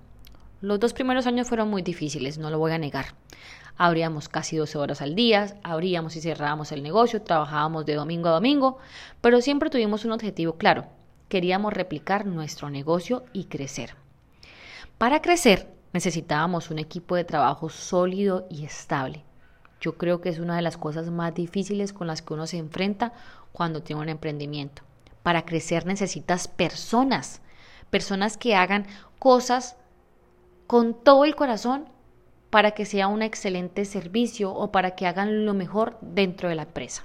Los 0.60 0.78
dos 0.78 0.92
primeros 0.92 1.26
años 1.26 1.48
fueron 1.48 1.70
muy 1.70 1.82
difíciles, 1.82 2.38
no 2.38 2.50
lo 2.50 2.58
voy 2.58 2.72
a 2.72 2.78
negar. 2.78 3.14
Abríamos 3.76 4.28
casi 4.28 4.56
12 4.56 4.78
horas 4.78 5.02
al 5.02 5.14
día, 5.14 5.58
abríamos 5.62 6.14
y 6.14 6.20
cerrábamos 6.20 6.72
el 6.72 6.82
negocio, 6.82 7.22
trabajábamos 7.22 7.86
de 7.86 7.94
domingo 7.94 8.28
a 8.28 8.32
domingo, 8.32 8.78
pero 9.20 9.40
siempre 9.40 9.70
tuvimos 9.70 10.04
un 10.04 10.12
objetivo 10.12 10.56
claro, 10.56 10.86
queríamos 11.28 11.72
replicar 11.72 12.26
nuestro 12.26 12.70
negocio 12.70 13.24
y 13.32 13.44
crecer. 13.44 13.96
Para 14.98 15.22
crecer 15.22 15.68
necesitábamos 15.92 16.70
un 16.70 16.78
equipo 16.78 17.16
de 17.16 17.24
trabajo 17.24 17.68
sólido 17.68 18.46
y 18.50 18.64
estable. 18.64 19.24
Yo 19.82 19.98
creo 19.98 20.20
que 20.20 20.28
es 20.28 20.38
una 20.38 20.54
de 20.54 20.62
las 20.62 20.76
cosas 20.76 21.10
más 21.10 21.34
difíciles 21.34 21.92
con 21.92 22.06
las 22.06 22.22
que 22.22 22.34
uno 22.34 22.46
se 22.46 22.56
enfrenta 22.56 23.12
cuando 23.50 23.82
tiene 23.82 24.00
un 24.00 24.08
emprendimiento. 24.08 24.82
Para 25.24 25.44
crecer 25.44 25.86
necesitas 25.86 26.46
personas, 26.46 27.42
personas 27.90 28.36
que 28.36 28.54
hagan 28.54 28.86
cosas 29.18 29.76
con 30.68 30.94
todo 30.94 31.24
el 31.24 31.34
corazón 31.34 31.88
para 32.48 32.70
que 32.70 32.84
sea 32.84 33.08
un 33.08 33.22
excelente 33.22 33.84
servicio 33.84 34.54
o 34.54 34.70
para 34.70 34.94
que 34.94 35.08
hagan 35.08 35.44
lo 35.44 35.52
mejor 35.52 35.98
dentro 36.00 36.48
de 36.48 36.54
la 36.54 36.62
empresa. 36.62 37.02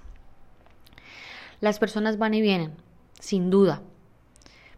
Las 1.61 1.79
personas 1.79 2.19
van 2.19 2.35
y 2.35 2.41
vienen, 2.41 2.75
sin 3.19 3.49
duda, 3.49 3.81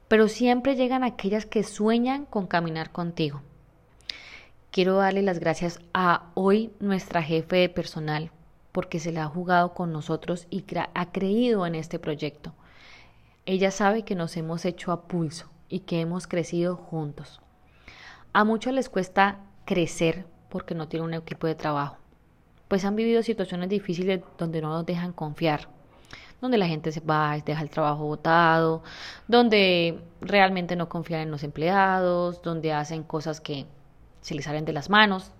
pero 0.08 0.30
siempre 0.30 0.78
llegan 0.78 1.04
aquellas 1.04 1.46
que 1.46 1.64
sueñan 1.64 2.26
con 2.26 2.48
caminar 2.48 2.92
contigo. 2.94 3.42
Quiero 4.72 4.98
darle 4.98 5.24
las 5.24 5.40
gracias 5.40 5.80
a 5.96 6.30
hoy 6.36 6.72
nuestra 6.80 7.24
jefe 7.24 7.56
de 7.56 7.70
personal 7.70 8.30
porque 8.72 9.00
se 9.00 9.12
la 9.12 9.24
ha 9.24 9.28
jugado 9.28 9.74
con 9.74 9.92
nosotros 9.92 10.46
y 10.52 10.64
ha 10.94 11.12
creído 11.12 11.66
en 11.66 11.74
este 11.74 11.98
proyecto. 11.98 12.54
Ella 13.48 13.72
sabe 13.72 14.04
que 14.04 14.14
nos 14.14 14.38
hemos 14.38 14.66
hecho 14.66 14.92
a 14.92 15.08
pulso 15.08 15.50
y 15.70 15.80
que 15.80 16.02
hemos 16.02 16.28
crecido 16.28 16.76
juntos. 16.76 17.42
A 18.32 18.44
muchos 18.44 18.72
les 18.72 18.90
cuesta 18.90 19.40
crecer 19.66 20.28
porque 20.50 20.76
no 20.76 20.88
tienen 20.88 21.08
un 21.08 21.14
equipo 21.16 21.48
de 21.48 21.56
trabajo, 21.56 21.98
pues 22.68 22.86
han 22.86 22.96
vivido 22.96 23.24
situaciones 23.24 23.70
difíciles 23.70 24.22
donde 24.38 24.62
no 24.62 24.70
nos 24.70 24.86
dejan 24.86 25.14
confiar, 25.14 25.68
donde 26.42 26.60
la 26.60 26.68
gente 26.68 26.92
se 26.92 27.00
va 27.00 27.36
deja 27.44 27.64
el 27.64 27.72
trabajo 27.72 28.06
botado, 28.06 28.84
donde 29.28 30.00
realmente 30.22 30.76
no 30.76 30.90
confían 30.90 31.22
en 31.22 31.32
los 31.32 31.44
empleados, 31.44 32.44
donde 32.44 32.72
hacen 32.72 33.02
cosas 33.02 33.42
que 33.42 33.66
se 34.22 34.36
les 34.36 34.46
salen 34.46 34.66
de 34.66 34.74
las 34.74 34.90
manos. 34.90 35.32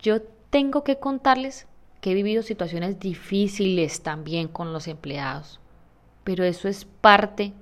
Yo 0.00 0.22
tengo 0.50 0.84
que 0.84 0.98
contarles 0.98 1.66
que 2.00 2.12
he 2.12 2.14
vivido 2.14 2.42
situaciones 2.42 3.00
difíciles 3.00 4.02
también 4.02 4.48
con 4.48 4.72
los 4.72 4.88
empleados, 4.88 5.60
pero 6.24 6.44
eso 6.44 6.68
es 6.68 6.84
parte 6.84 7.52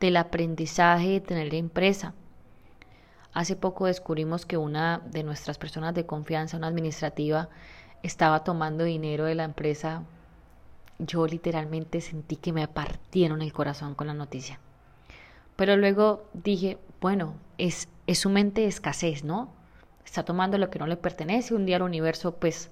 del 0.00 0.16
aprendizaje 0.16 1.08
de 1.08 1.20
tener 1.20 1.54
empresa. 1.54 2.14
Hace 3.32 3.56
poco 3.56 3.86
descubrimos 3.86 4.46
que 4.46 4.56
una 4.56 5.02
de 5.10 5.22
nuestras 5.22 5.58
personas 5.58 5.94
de 5.94 6.06
confianza, 6.06 6.56
una 6.56 6.68
administrativa, 6.68 7.48
estaba 8.02 8.44
tomando 8.44 8.84
dinero 8.84 9.24
de 9.24 9.34
la 9.34 9.44
empresa. 9.44 10.04
Yo 10.98 11.26
literalmente 11.26 12.00
sentí 12.00 12.36
que 12.36 12.52
me 12.52 12.68
partieron 12.68 13.42
el 13.42 13.52
corazón 13.52 13.94
con 13.94 14.06
la 14.06 14.14
noticia. 14.14 14.58
Pero 15.56 15.76
luego 15.76 16.24
dije, 16.32 16.78
bueno, 17.00 17.34
es, 17.58 17.88
es 18.06 18.18
su 18.18 18.30
mente 18.30 18.62
de 18.62 18.68
escasez, 18.68 19.24
¿no? 19.24 19.50
Está 20.04 20.24
tomando 20.24 20.58
lo 20.58 20.70
que 20.70 20.78
no 20.78 20.86
le 20.86 20.96
pertenece. 20.96 21.54
Un 21.54 21.66
día 21.66 21.76
al 21.76 21.82
universo, 21.82 22.36
pues, 22.36 22.70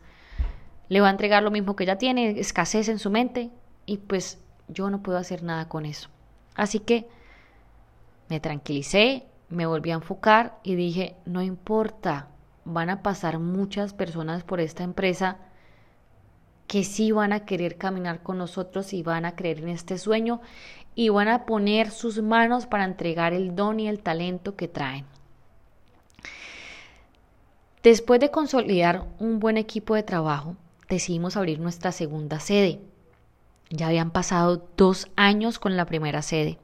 le 0.88 1.00
va 1.00 1.08
a 1.08 1.10
entregar 1.10 1.42
lo 1.42 1.50
mismo 1.50 1.76
que 1.76 1.86
ya 1.86 1.96
tiene, 1.96 2.38
escasez 2.38 2.88
en 2.88 2.98
su 2.98 3.10
mente, 3.10 3.50
y 3.86 3.98
pues 3.98 4.38
yo 4.68 4.90
no 4.90 5.02
puedo 5.02 5.18
hacer 5.18 5.42
nada 5.42 5.68
con 5.68 5.86
eso. 5.86 6.08
Así 6.54 6.78
que 6.78 7.08
me 8.28 8.40
tranquilicé, 8.40 9.26
me 9.48 9.66
volví 9.66 9.90
a 9.90 9.94
enfocar 9.94 10.58
y 10.62 10.74
dije, 10.74 11.16
no 11.26 11.42
importa, 11.42 12.28
van 12.64 12.90
a 12.90 13.02
pasar 13.02 13.38
muchas 13.38 13.92
personas 13.92 14.42
por 14.44 14.60
esta 14.60 14.84
empresa 14.84 15.38
que 16.66 16.84
sí 16.84 17.12
van 17.12 17.32
a 17.32 17.44
querer 17.44 17.76
caminar 17.76 18.22
con 18.22 18.38
nosotros 18.38 18.92
y 18.92 19.02
van 19.02 19.24
a 19.24 19.36
creer 19.36 19.58
en 19.60 19.68
este 19.68 19.98
sueño 19.98 20.40
y 20.94 21.08
van 21.08 21.28
a 21.28 21.44
poner 21.44 21.90
sus 21.90 22.22
manos 22.22 22.66
para 22.66 22.84
entregar 22.84 23.32
el 23.32 23.54
don 23.54 23.80
y 23.80 23.88
el 23.88 24.00
talento 24.00 24.56
que 24.56 24.68
traen. 24.68 25.04
Después 27.82 28.18
de 28.20 28.30
consolidar 28.30 29.04
un 29.18 29.40
buen 29.40 29.58
equipo 29.58 29.94
de 29.94 30.02
trabajo, 30.02 30.56
decidimos 30.88 31.36
abrir 31.36 31.60
nuestra 31.60 31.92
segunda 31.92 32.40
sede. 32.40 32.80
Ya 33.70 33.88
habían 33.88 34.10
pasado 34.10 34.68
dos 34.76 35.08
años 35.16 35.58
con 35.58 35.76
la 35.76 35.84
primera 35.84 36.22
sede. 36.22 36.58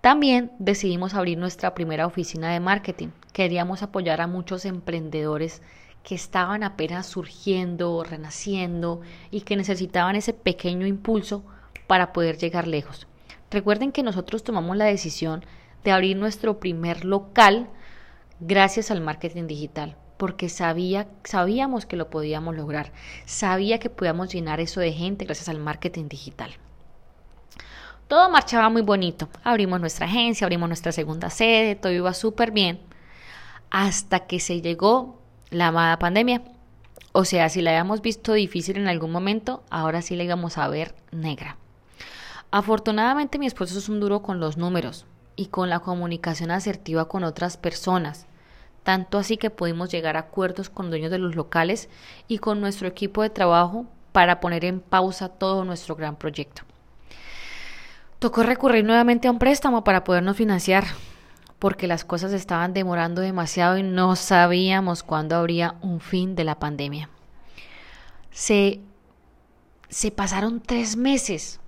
También 0.00 0.52
decidimos 0.60 1.14
abrir 1.14 1.36
nuestra 1.36 1.74
primera 1.74 2.06
oficina 2.06 2.52
de 2.52 2.60
marketing. 2.60 3.08
Queríamos 3.32 3.82
apoyar 3.82 4.20
a 4.20 4.28
muchos 4.28 4.64
emprendedores 4.64 5.62
que 6.06 6.14
estaban 6.14 6.62
apenas 6.62 7.04
surgiendo, 7.04 8.04
renaciendo 8.04 9.00
y 9.32 9.40
que 9.40 9.56
necesitaban 9.56 10.14
ese 10.14 10.32
pequeño 10.32 10.86
impulso 10.86 11.42
para 11.88 12.12
poder 12.12 12.38
llegar 12.38 12.68
lejos. 12.68 13.08
Recuerden 13.50 13.90
que 13.90 14.04
nosotros 14.04 14.44
tomamos 14.44 14.76
la 14.76 14.84
decisión 14.84 15.44
de 15.82 15.90
abrir 15.90 16.16
nuestro 16.16 16.60
primer 16.60 17.04
local 17.04 17.68
gracias 18.38 18.92
al 18.92 19.00
marketing 19.00 19.48
digital, 19.48 19.96
porque 20.16 20.48
sabía, 20.48 21.08
sabíamos 21.24 21.86
que 21.86 21.96
lo 21.96 22.08
podíamos 22.08 22.54
lograr, 22.54 22.92
sabía 23.24 23.80
que 23.80 23.90
podíamos 23.90 24.32
llenar 24.32 24.60
eso 24.60 24.78
de 24.78 24.92
gente 24.92 25.24
gracias 25.24 25.48
al 25.48 25.58
marketing 25.58 26.06
digital. 26.06 26.52
Todo 28.06 28.30
marchaba 28.30 28.68
muy 28.68 28.82
bonito. 28.82 29.28
Abrimos 29.42 29.80
nuestra 29.80 30.06
agencia, 30.06 30.44
abrimos 30.44 30.68
nuestra 30.68 30.92
segunda 30.92 31.30
sede, 31.30 31.74
todo 31.74 31.90
iba 31.90 32.14
súper 32.14 32.52
bien. 32.52 32.78
Hasta 33.70 34.28
que 34.28 34.38
se 34.38 34.60
llegó 34.60 35.25
la 35.50 35.68
amada 35.68 35.98
pandemia. 35.98 36.42
O 37.12 37.24
sea, 37.24 37.48
si 37.48 37.62
la 37.62 37.70
habíamos 37.70 38.02
visto 38.02 38.32
difícil 38.32 38.76
en 38.76 38.88
algún 38.88 39.10
momento, 39.10 39.62
ahora 39.70 40.02
sí 40.02 40.16
la 40.16 40.24
íbamos 40.24 40.58
a 40.58 40.68
ver 40.68 40.94
negra. 41.12 41.56
Afortunadamente 42.50 43.38
mi 43.38 43.46
esposo 43.46 43.78
es 43.78 43.88
un 43.88 44.00
duro 44.00 44.22
con 44.22 44.40
los 44.40 44.56
números 44.56 45.06
y 45.34 45.46
con 45.46 45.68
la 45.68 45.80
comunicación 45.80 46.50
asertiva 46.50 47.08
con 47.08 47.24
otras 47.24 47.56
personas, 47.56 48.26
tanto 48.82 49.18
así 49.18 49.36
que 49.36 49.50
pudimos 49.50 49.90
llegar 49.90 50.16
a 50.16 50.20
acuerdos 50.20 50.70
con 50.70 50.90
dueños 50.90 51.10
de 51.10 51.18
los 51.18 51.34
locales 51.34 51.88
y 52.28 52.38
con 52.38 52.60
nuestro 52.60 52.86
equipo 52.88 53.22
de 53.22 53.30
trabajo 53.30 53.86
para 54.12 54.40
poner 54.40 54.64
en 54.64 54.80
pausa 54.80 55.28
todo 55.28 55.64
nuestro 55.64 55.96
gran 55.96 56.16
proyecto. 56.16 56.62
Tocó 58.18 58.42
recurrir 58.42 58.84
nuevamente 58.84 59.28
a 59.28 59.30
un 59.30 59.38
préstamo 59.38 59.84
para 59.84 60.04
podernos 60.04 60.36
financiar, 60.36 60.84
porque 61.58 61.86
las 61.86 62.04
cosas 62.04 62.32
estaban 62.32 62.74
demorando 62.74 63.20
demasiado 63.20 63.78
y 63.78 63.82
no 63.82 64.16
sabíamos 64.16 65.02
cuándo 65.02 65.36
habría 65.36 65.76
un 65.80 66.00
fin 66.00 66.34
de 66.34 66.44
la 66.44 66.58
pandemia. 66.58 67.08
Se, 68.30 68.80
se 69.88 70.10
pasaron 70.10 70.60
tres 70.60 70.96
meses 70.96 71.60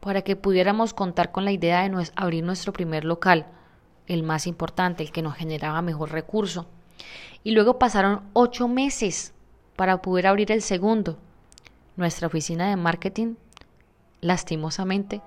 para 0.00 0.22
que 0.22 0.36
pudiéramos 0.36 0.94
contar 0.94 1.32
con 1.32 1.44
la 1.44 1.52
idea 1.52 1.88
de 1.88 2.10
abrir 2.16 2.44
nuestro 2.44 2.72
primer 2.72 3.04
local, 3.04 3.46
el 4.06 4.22
más 4.22 4.46
importante, 4.46 5.02
el 5.02 5.12
que 5.12 5.22
nos 5.22 5.36
generaba 5.36 5.82
mejor 5.82 6.12
recurso. 6.12 6.66
Y 7.44 7.52
luego 7.52 7.78
pasaron 7.78 8.22
ocho 8.32 8.68
meses 8.68 9.32
para 9.76 10.02
poder 10.02 10.26
abrir 10.26 10.52
el 10.52 10.62
segundo. 10.62 11.18
Nuestra 11.96 12.26
oficina 12.26 12.68
de 12.68 12.76
marketing, 12.76 13.34
lastimosamente, 14.20 15.20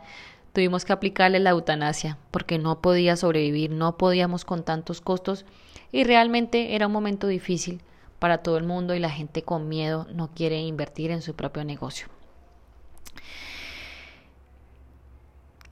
tuvimos 0.55 0.85
que 0.85 0.93
aplicarle 0.93 1.39
la 1.39 1.49
eutanasia 1.49 2.17
porque 2.31 2.57
no 2.57 2.79
podía 2.79 3.17
sobrevivir, 3.17 3.71
no 3.71 3.97
podíamos 3.97 4.45
con 4.45 4.63
tantos 4.63 5.01
costos 5.01 5.45
y 5.91 6.05
realmente 6.05 6.75
era 6.75 6.87
un 6.87 6.93
momento 6.93 7.27
difícil 7.27 7.81
para 8.19 8.37
todo 8.37 8.57
el 8.57 8.63
mundo 8.63 8.95
y 8.95 8.99
la 8.99 9.09
gente 9.09 9.43
con 9.43 9.67
miedo 9.67 10.07
no 10.13 10.29
quiere 10.33 10.61
invertir 10.61 11.11
en 11.11 11.21
su 11.21 11.35
propio 11.35 11.65
negocio. 11.65 12.07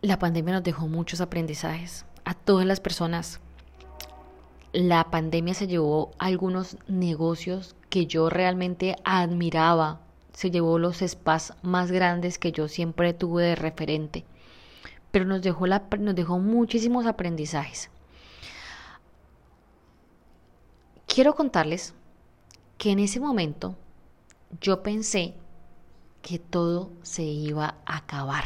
La 0.01 0.19
pandemia 0.19 0.55
nos 0.55 0.63
dejó 0.63 0.89
muchos 0.89 1.21
aprendizajes 1.21 2.05
a 2.25 2.33
todas 2.33 2.65
las 2.65 2.81
personas. 2.81 3.39
La 4.73 5.05
pandemia 5.09 5.53
se 5.53 5.67
llevó 5.67 6.11
algunos 6.19 6.75
negocios 6.89 7.77
que 7.89 8.05
yo 8.05 8.29
realmente 8.29 8.97
admiraba, 9.05 10.01
se 10.33 10.51
llevó 10.51 10.77
los 10.77 10.97
spas 10.97 11.53
más 11.61 11.89
grandes 11.89 12.37
que 12.37 12.51
yo 12.51 12.67
siempre 12.67 13.13
tuve 13.13 13.43
de 13.43 13.55
referente 13.55 14.25
pero 15.13 15.25
nos 15.25 15.43
dejó, 15.43 15.67
la, 15.67 15.83
nos 15.99 16.15
dejó 16.15 16.39
muchísimos 16.39 17.05
aprendizajes. 17.05 17.91
Quiero 21.05 21.35
contarles 21.35 21.93
que 22.79 22.89
en 22.89 22.97
ese 22.97 23.19
momento 23.19 23.75
yo 24.59 24.81
pensé 24.81 25.35
que 26.23 26.39
todo 26.39 26.89
se 27.03 27.21
iba 27.21 27.75
a 27.85 27.97
acabar. 27.97 28.45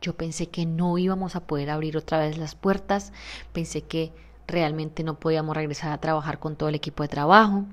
Yo 0.00 0.16
pensé 0.16 0.48
que 0.48 0.64
no 0.64 0.96
íbamos 0.96 1.36
a 1.36 1.46
poder 1.46 1.68
abrir 1.68 1.98
otra 1.98 2.18
vez 2.20 2.38
las 2.38 2.54
puertas, 2.54 3.12
pensé 3.52 3.82
que 3.82 4.14
realmente 4.46 5.04
no 5.04 5.20
podíamos 5.20 5.54
regresar 5.54 5.92
a 5.92 6.00
trabajar 6.00 6.38
con 6.38 6.56
todo 6.56 6.70
el 6.70 6.76
equipo 6.76 7.02
de 7.02 7.10
trabajo. 7.10 7.66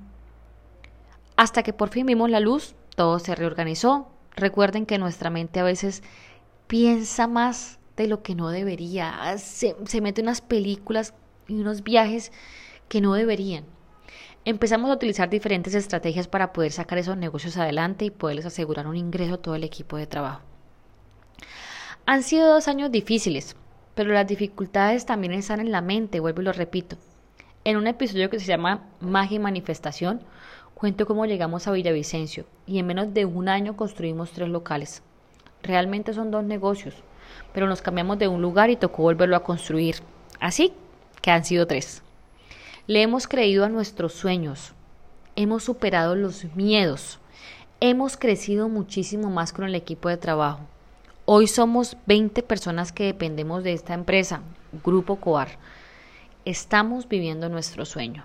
Hasta 1.34 1.62
que 1.62 1.72
por 1.72 1.88
fin 1.88 2.04
vimos 2.04 2.28
la 2.28 2.40
luz, 2.40 2.74
todo 2.94 3.18
se 3.20 3.34
reorganizó. 3.34 4.10
Recuerden 4.36 4.84
que 4.84 4.98
nuestra 4.98 5.30
mente 5.30 5.60
a 5.60 5.64
veces 5.64 6.02
piensa 6.68 7.26
más 7.26 7.80
de 7.96 8.06
lo 8.06 8.22
que 8.22 8.36
no 8.36 8.50
debería, 8.50 9.36
se, 9.38 9.74
se 9.86 10.00
mete 10.00 10.22
unas 10.22 10.40
películas 10.40 11.14
y 11.48 11.54
unos 11.54 11.82
viajes 11.82 12.30
que 12.88 13.00
no 13.00 13.14
deberían. 13.14 13.64
Empezamos 14.44 14.88
a 14.88 14.94
utilizar 14.94 15.28
diferentes 15.28 15.74
estrategias 15.74 16.28
para 16.28 16.52
poder 16.52 16.70
sacar 16.70 16.98
esos 16.98 17.16
negocios 17.16 17.56
adelante 17.56 18.04
y 18.04 18.10
poderles 18.10 18.46
asegurar 18.46 18.86
un 18.86 18.96
ingreso 18.96 19.34
a 19.34 19.42
todo 19.42 19.56
el 19.56 19.64
equipo 19.64 19.96
de 19.96 20.06
trabajo. 20.06 20.42
Han 22.06 22.22
sido 22.22 22.48
dos 22.48 22.68
años 22.68 22.90
difíciles, 22.90 23.56
pero 23.94 24.12
las 24.12 24.26
dificultades 24.26 25.04
también 25.04 25.32
están 25.32 25.60
en 25.60 25.72
la 25.72 25.82
mente, 25.82 26.20
vuelvo 26.20 26.40
y 26.40 26.44
lo 26.44 26.52
repito. 26.52 26.96
En 27.64 27.76
un 27.76 27.86
episodio 27.86 28.30
que 28.30 28.40
se 28.40 28.46
llama 28.46 28.86
Magia 29.00 29.36
y 29.36 29.40
Manifestación, 29.40 30.22
cuento 30.74 31.06
cómo 31.06 31.26
llegamos 31.26 31.66
a 31.66 31.72
Villavicencio 31.72 32.46
y 32.64 32.78
en 32.78 32.86
menos 32.86 33.12
de 33.12 33.24
un 33.24 33.48
año 33.48 33.76
construimos 33.76 34.30
tres 34.30 34.48
locales. 34.48 35.02
Realmente 35.62 36.14
son 36.14 36.30
dos 36.30 36.44
negocios, 36.44 36.94
pero 37.52 37.66
nos 37.66 37.82
cambiamos 37.82 38.18
de 38.18 38.28
un 38.28 38.42
lugar 38.42 38.70
y 38.70 38.76
tocó 38.76 39.02
volverlo 39.02 39.36
a 39.36 39.42
construir. 39.42 39.96
Así 40.40 40.72
que 41.20 41.30
han 41.30 41.44
sido 41.44 41.66
tres. 41.66 42.02
Le 42.86 43.02
hemos 43.02 43.26
creído 43.26 43.64
a 43.64 43.68
nuestros 43.68 44.14
sueños, 44.14 44.72
hemos 45.36 45.64
superado 45.64 46.14
los 46.14 46.44
miedos, 46.54 47.18
hemos 47.80 48.16
crecido 48.16 48.68
muchísimo 48.68 49.30
más 49.30 49.52
con 49.52 49.64
el 49.64 49.74
equipo 49.74 50.08
de 50.08 50.16
trabajo. 50.16 50.60
Hoy 51.26 51.46
somos 51.46 51.96
20 52.06 52.42
personas 52.42 52.90
que 52.90 53.04
dependemos 53.04 53.62
de 53.62 53.74
esta 53.74 53.92
empresa, 53.92 54.40
Grupo 54.82 55.16
Coar. 55.16 55.58
Estamos 56.46 57.06
viviendo 57.06 57.50
nuestro 57.50 57.84
sueño. 57.84 58.24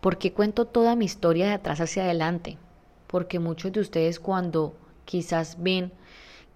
¿Por 0.00 0.18
qué 0.18 0.32
cuento 0.32 0.64
toda 0.64 0.96
mi 0.96 1.04
historia 1.04 1.46
de 1.46 1.52
atrás 1.52 1.80
hacia 1.80 2.02
adelante? 2.02 2.58
Porque 3.06 3.38
muchos 3.38 3.70
de 3.70 3.80
ustedes 3.80 4.18
cuando 4.18 4.74
quizás 5.10 5.56
ven 5.58 5.92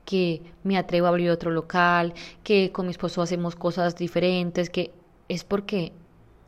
que 0.05 0.43
me 0.62 0.79
atrevo 0.79 1.07
a 1.07 1.09
abrir 1.09 1.31
otro 1.31 1.51
local, 1.51 2.14
que 2.45 2.71
con 2.71 2.87
mi 2.87 2.93
esposo 2.93 3.21
hacemos 3.21 3.57
cosas 3.57 3.97
diferentes, 3.97 4.71
que 4.71 4.93
es 5.29 5.43
porque 5.43 5.93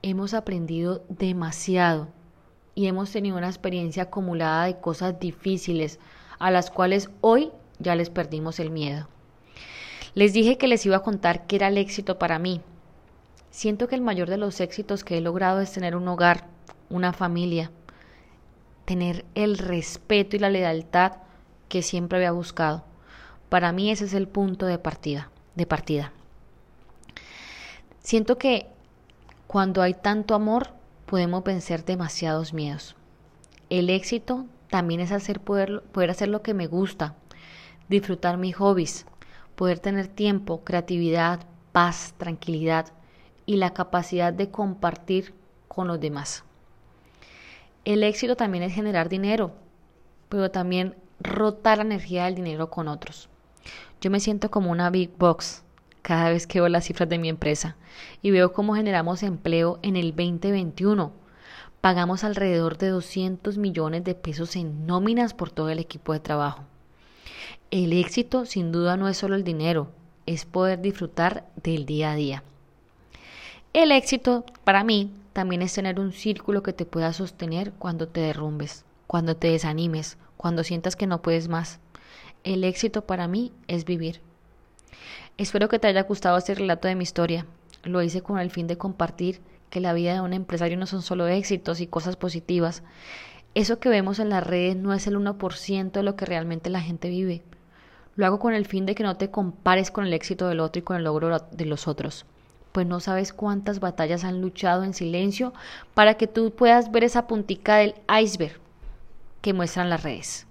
hemos 0.03 0.33
aprendido 0.33 1.05
demasiado 1.09 2.07
y 2.77 2.87
hemos 2.87 3.11
tenido 3.11 3.37
una 3.37 3.49
experiencia 3.49 4.05
acumulada 4.05 4.67
de 4.67 4.79
cosas 4.79 5.19
difíciles 5.19 5.99
a 6.39 6.53
las 6.53 6.71
cuales 6.71 7.11
hoy 7.23 7.51
ya 7.81 7.97
les 7.97 8.09
perdimos 8.09 8.61
el 8.61 8.71
miedo. 8.71 9.09
Les 10.15 10.33
dije 10.33 10.59
que 10.59 10.69
les 10.69 10.87
iba 10.87 10.99
a 10.99 11.03
contar 11.03 11.49
qué 11.49 11.57
era 11.57 11.69
el 11.69 11.79
éxito 11.79 12.21
para 12.21 12.39
mí. 12.39 12.61
Siento 13.51 13.89
que 13.89 13.97
el 13.97 14.01
mayor 14.01 14.31
de 14.31 14.37
los 14.37 14.61
éxitos 14.61 15.03
que 15.03 15.19
he 15.19 15.21
logrado 15.21 15.61
es 15.61 15.73
tener 15.73 15.97
un 15.97 16.07
hogar, 16.07 16.47
una 16.89 17.13
familia, 17.13 17.73
tener 18.85 19.25
el 19.35 19.59
respeto 19.59 20.37
y 20.37 20.39
la 20.39 20.51
lealtad 20.51 21.26
que 21.69 21.83
siempre 21.83 22.19
había 22.19 22.33
buscado. 22.33 22.85
Para 23.49 23.73
mí 23.73 23.91
ese 23.91 24.05
es 24.07 24.15
el 24.15 24.29
punto 24.29 24.67
de 24.67 24.79
partida, 24.79 25.31
de 25.55 25.67
partida. 25.67 26.13
Siento 28.01 28.39
que 28.39 28.69
cuando 29.47 29.83
hay 29.83 29.95
tanto 29.95 30.35
amor 30.35 30.71
podemos 31.07 31.45
vencer 31.45 31.85
demasiados 31.85 32.53
miedos. 32.53 32.97
El 33.71 33.91
éxito 33.91 34.47
también 34.69 35.01
es 35.01 35.13
hacer 35.13 35.41
poder, 35.41 35.83
poder 35.93 36.11
hacer 36.11 36.29
lo 36.29 36.43
que 36.43 36.55
me 36.55 36.67
gusta, 36.67 37.15
disfrutar 37.89 38.37
mis 38.37 38.57
hobbies, 38.57 39.07
poder 39.55 39.79
tener 39.79 40.09
tiempo, 40.09 40.63
creatividad, 40.65 41.41
paz, 41.73 42.15
tranquilidad 42.19 42.87
y 43.45 43.57
la 43.57 43.73
capacidad 43.73 44.33
de 44.33 44.51
compartir 44.51 45.35
con 45.69 45.89
los 45.89 46.01
demás. 46.01 46.45
El 47.85 48.03
éxito 48.03 48.37
también 48.37 48.65
es 48.65 48.75
generar 48.75 49.09
dinero, 49.09 49.53
pero 50.29 50.51
también 50.51 50.97
rotar 51.21 51.79
la 51.79 51.85
energía 51.85 52.25
del 52.25 52.35
dinero 52.35 52.71
con 52.71 52.89
otros. 52.89 53.29
Yo 54.01 54.11
me 54.11 54.21
siento 54.21 54.51
como 54.51 54.71
una 54.71 54.91
big 54.91 55.11
box 55.17 55.63
cada 56.03 56.31
vez 56.31 56.47
que 56.47 56.61
veo 56.61 56.69
las 56.69 56.85
cifras 56.85 57.09
de 57.09 57.19
mi 57.19 57.29
empresa 57.29 57.77
y 58.23 58.31
veo 58.31 58.53
cómo 58.53 58.75
generamos 58.75 59.23
empleo 59.23 59.79
en 59.83 59.97
el 59.97 60.11
2021. 60.11 61.13
Pagamos 61.81 62.25
alrededor 62.25 62.79
de 62.79 62.89
200 62.89 63.59
millones 63.59 64.05
de 64.05 64.15
pesos 64.15 64.57
en 64.57 64.87
nóminas 64.87 65.35
por 65.35 65.51
todo 65.51 65.71
el 65.71 65.79
equipo 65.79 66.13
de 66.13 66.21
trabajo. 66.21 66.65
El 67.71 67.93
éxito 67.93 68.45
sin 68.45 68.71
duda 68.71 68.97
no 68.97 69.09
es 69.09 69.17
solo 69.17 69.35
el 69.35 69.45
dinero, 69.45 69.89
es 70.27 70.45
poder 70.45 70.81
disfrutar 70.81 71.47
del 71.63 71.87
día 71.87 72.13
a 72.13 72.15
día. 72.15 72.43
El 73.73 73.93
éxito 73.93 74.45
para 74.65 74.85
mí 74.85 75.11
también 75.33 75.63
es 75.63 75.75
tener 75.75 75.99
un 76.01 76.13
círculo 76.13 76.63
que 76.63 76.73
te 76.73 76.87
pueda 76.87 77.13
sostener 77.13 77.73
cuando 77.73 78.09
te 78.09 78.21
derrumbes, 78.21 78.85
cuando 79.07 79.37
te 79.37 79.49
desanimes, 79.51 80.17
cuando 80.47 80.63
sientas 80.63 80.95
que 80.95 81.09
no 81.09 81.23
puedes 81.23 81.49
más. 81.49 81.81
El 82.45 82.63
éxito 82.63 83.05
para 83.05 83.27
mí 83.27 83.51
es 83.67 83.85
vivir. 83.85 84.21
Espero 85.39 85.69
que 85.69 85.81
te 85.81 85.89
haya 85.89 86.05
gustado 86.05 86.39
este 86.39 86.55
relato 86.55 86.87
de 86.87 86.95
mi 86.95 87.03
historia. 87.03 87.47
Lo 87.83 88.01
hice 88.01 88.23
con 88.23 88.39
el 88.39 88.53
fin 88.53 88.69
de 88.69 88.79
compartir 88.79 89.41
que 89.71 89.81
la 89.81 89.93
vida 89.93 90.15
de 90.15 90.21
un 90.21 90.33
empresario 90.33 90.79
no 90.79 90.87
son 90.87 91.03
solo 91.03 91.27
éxitos 91.27 91.81
y 91.81 91.89
cosas 91.89 92.15
positivas. 92.15 92.85
Eso 93.57 93.81
que 93.81 93.89
vemos 93.89 94.21
en 94.21 94.29
las 94.29 94.47
redes 94.47 94.77
no 94.77 94.95
es 94.95 95.09
el 95.09 95.17
1% 95.17 95.91
de 95.91 96.03
lo 96.05 96.15
que 96.15 96.27
realmente 96.27 96.71
la 96.71 96.81
gente 96.81 97.09
vive. 97.09 97.43
Lo 98.15 98.25
hago 98.25 98.39
con 98.39 98.55
el 98.55 98.67
fin 98.67 98.87
de 98.87 98.95
que 98.95 99.03
no 99.03 99.17
te 99.17 99.33
compares 99.33 99.91
con 99.91 100.07
el 100.07 100.13
éxito 100.13 100.47
del 100.47 100.61
otro 100.61 100.79
y 100.79 100.85
con 100.85 100.97
el 100.97 101.03
logro 101.03 101.41
de 101.41 101.67
los 101.67 101.89
otros, 101.89 102.25
pues 102.71 102.87
no 102.87 103.01
sabes 103.01 103.33
cuántas 103.33 103.81
batallas 103.81 104.23
han 104.23 104.41
luchado 104.41 104.85
en 104.85 104.95
silencio 104.95 105.53
para 105.95 106.15
que 106.15 106.29
tú 106.29 106.53
puedas 106.53 106.93
ver 106.93 107.03
esa 107.03 107.27
puntica 107.27 107.79
del 107.79 107.97
iceberg 108.23 108.61
que 109.41 109.53
muestran 109.53 109.91
las 109.91 110.03
redes. 110.03 110.47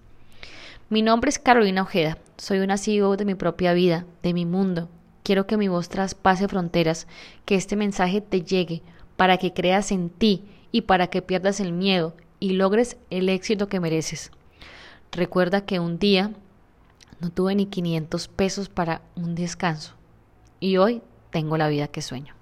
Mi 0.89 1.02
nombre 1.02 1.30
es 1.30 1.39
Carolina 1.39 1.82
Ojeda, 1.82 2.17
soy 2.38 2.60
una 2.60 2.78
CEO 2.78 3.17
de 3.17 3.26
mi 3.26 3.36
propia 3.36 3.74
vida, 3.74 4.06
de 4.21 4.34
mi 4.34 4.45
mundo. 4.45 4.89
Quiero 5.24 5.48
que 5.48 5.58
mi 5.58 5.67
voz 5.67 5.89
traspase 5.89 6.48
fronteras, 6.48 7.08
que 7.45 7.56
este 7.56 7.76
mensaje 7.76 8.21
te 8.21 8.41
llegue 8.41 8.84
para 9.17 9.38
que 9.38 9.54
creas 9.54 9.91
en 9.91 10.10
ti 10.10 10.43
y 10.71 10.82
para 10.82 11.08
que 11.08 11.21
pierdas 11.21 11.60
el 11.60 11.71
miedo 11.71 12.15
y 12.39 12.52
logres 12.52 12.98
el 13.10 13.30
éxito 13.30 13.67
que 13.67 13.80
mereces. 13.80 14.32
Recuerda 15.12 15.65
que 15.65 15.80
un 15.80 15.98
día 15.98 16.32
no 17.19 17.32
tuve 17.32 17.56
ni 17.56 17.65
500 17.65 18.28
pesos 18.28 18.69
para 18.69 19.02
un 19.15 19.34
descanso 19.34 19.93
y 20.60 20.78
hoy 20.78 21.02
tengo 21.32 21.58
la 21.58 21.69
vida 21.69 21.88
que 21.88 22.02
sueño. 22.02 22.36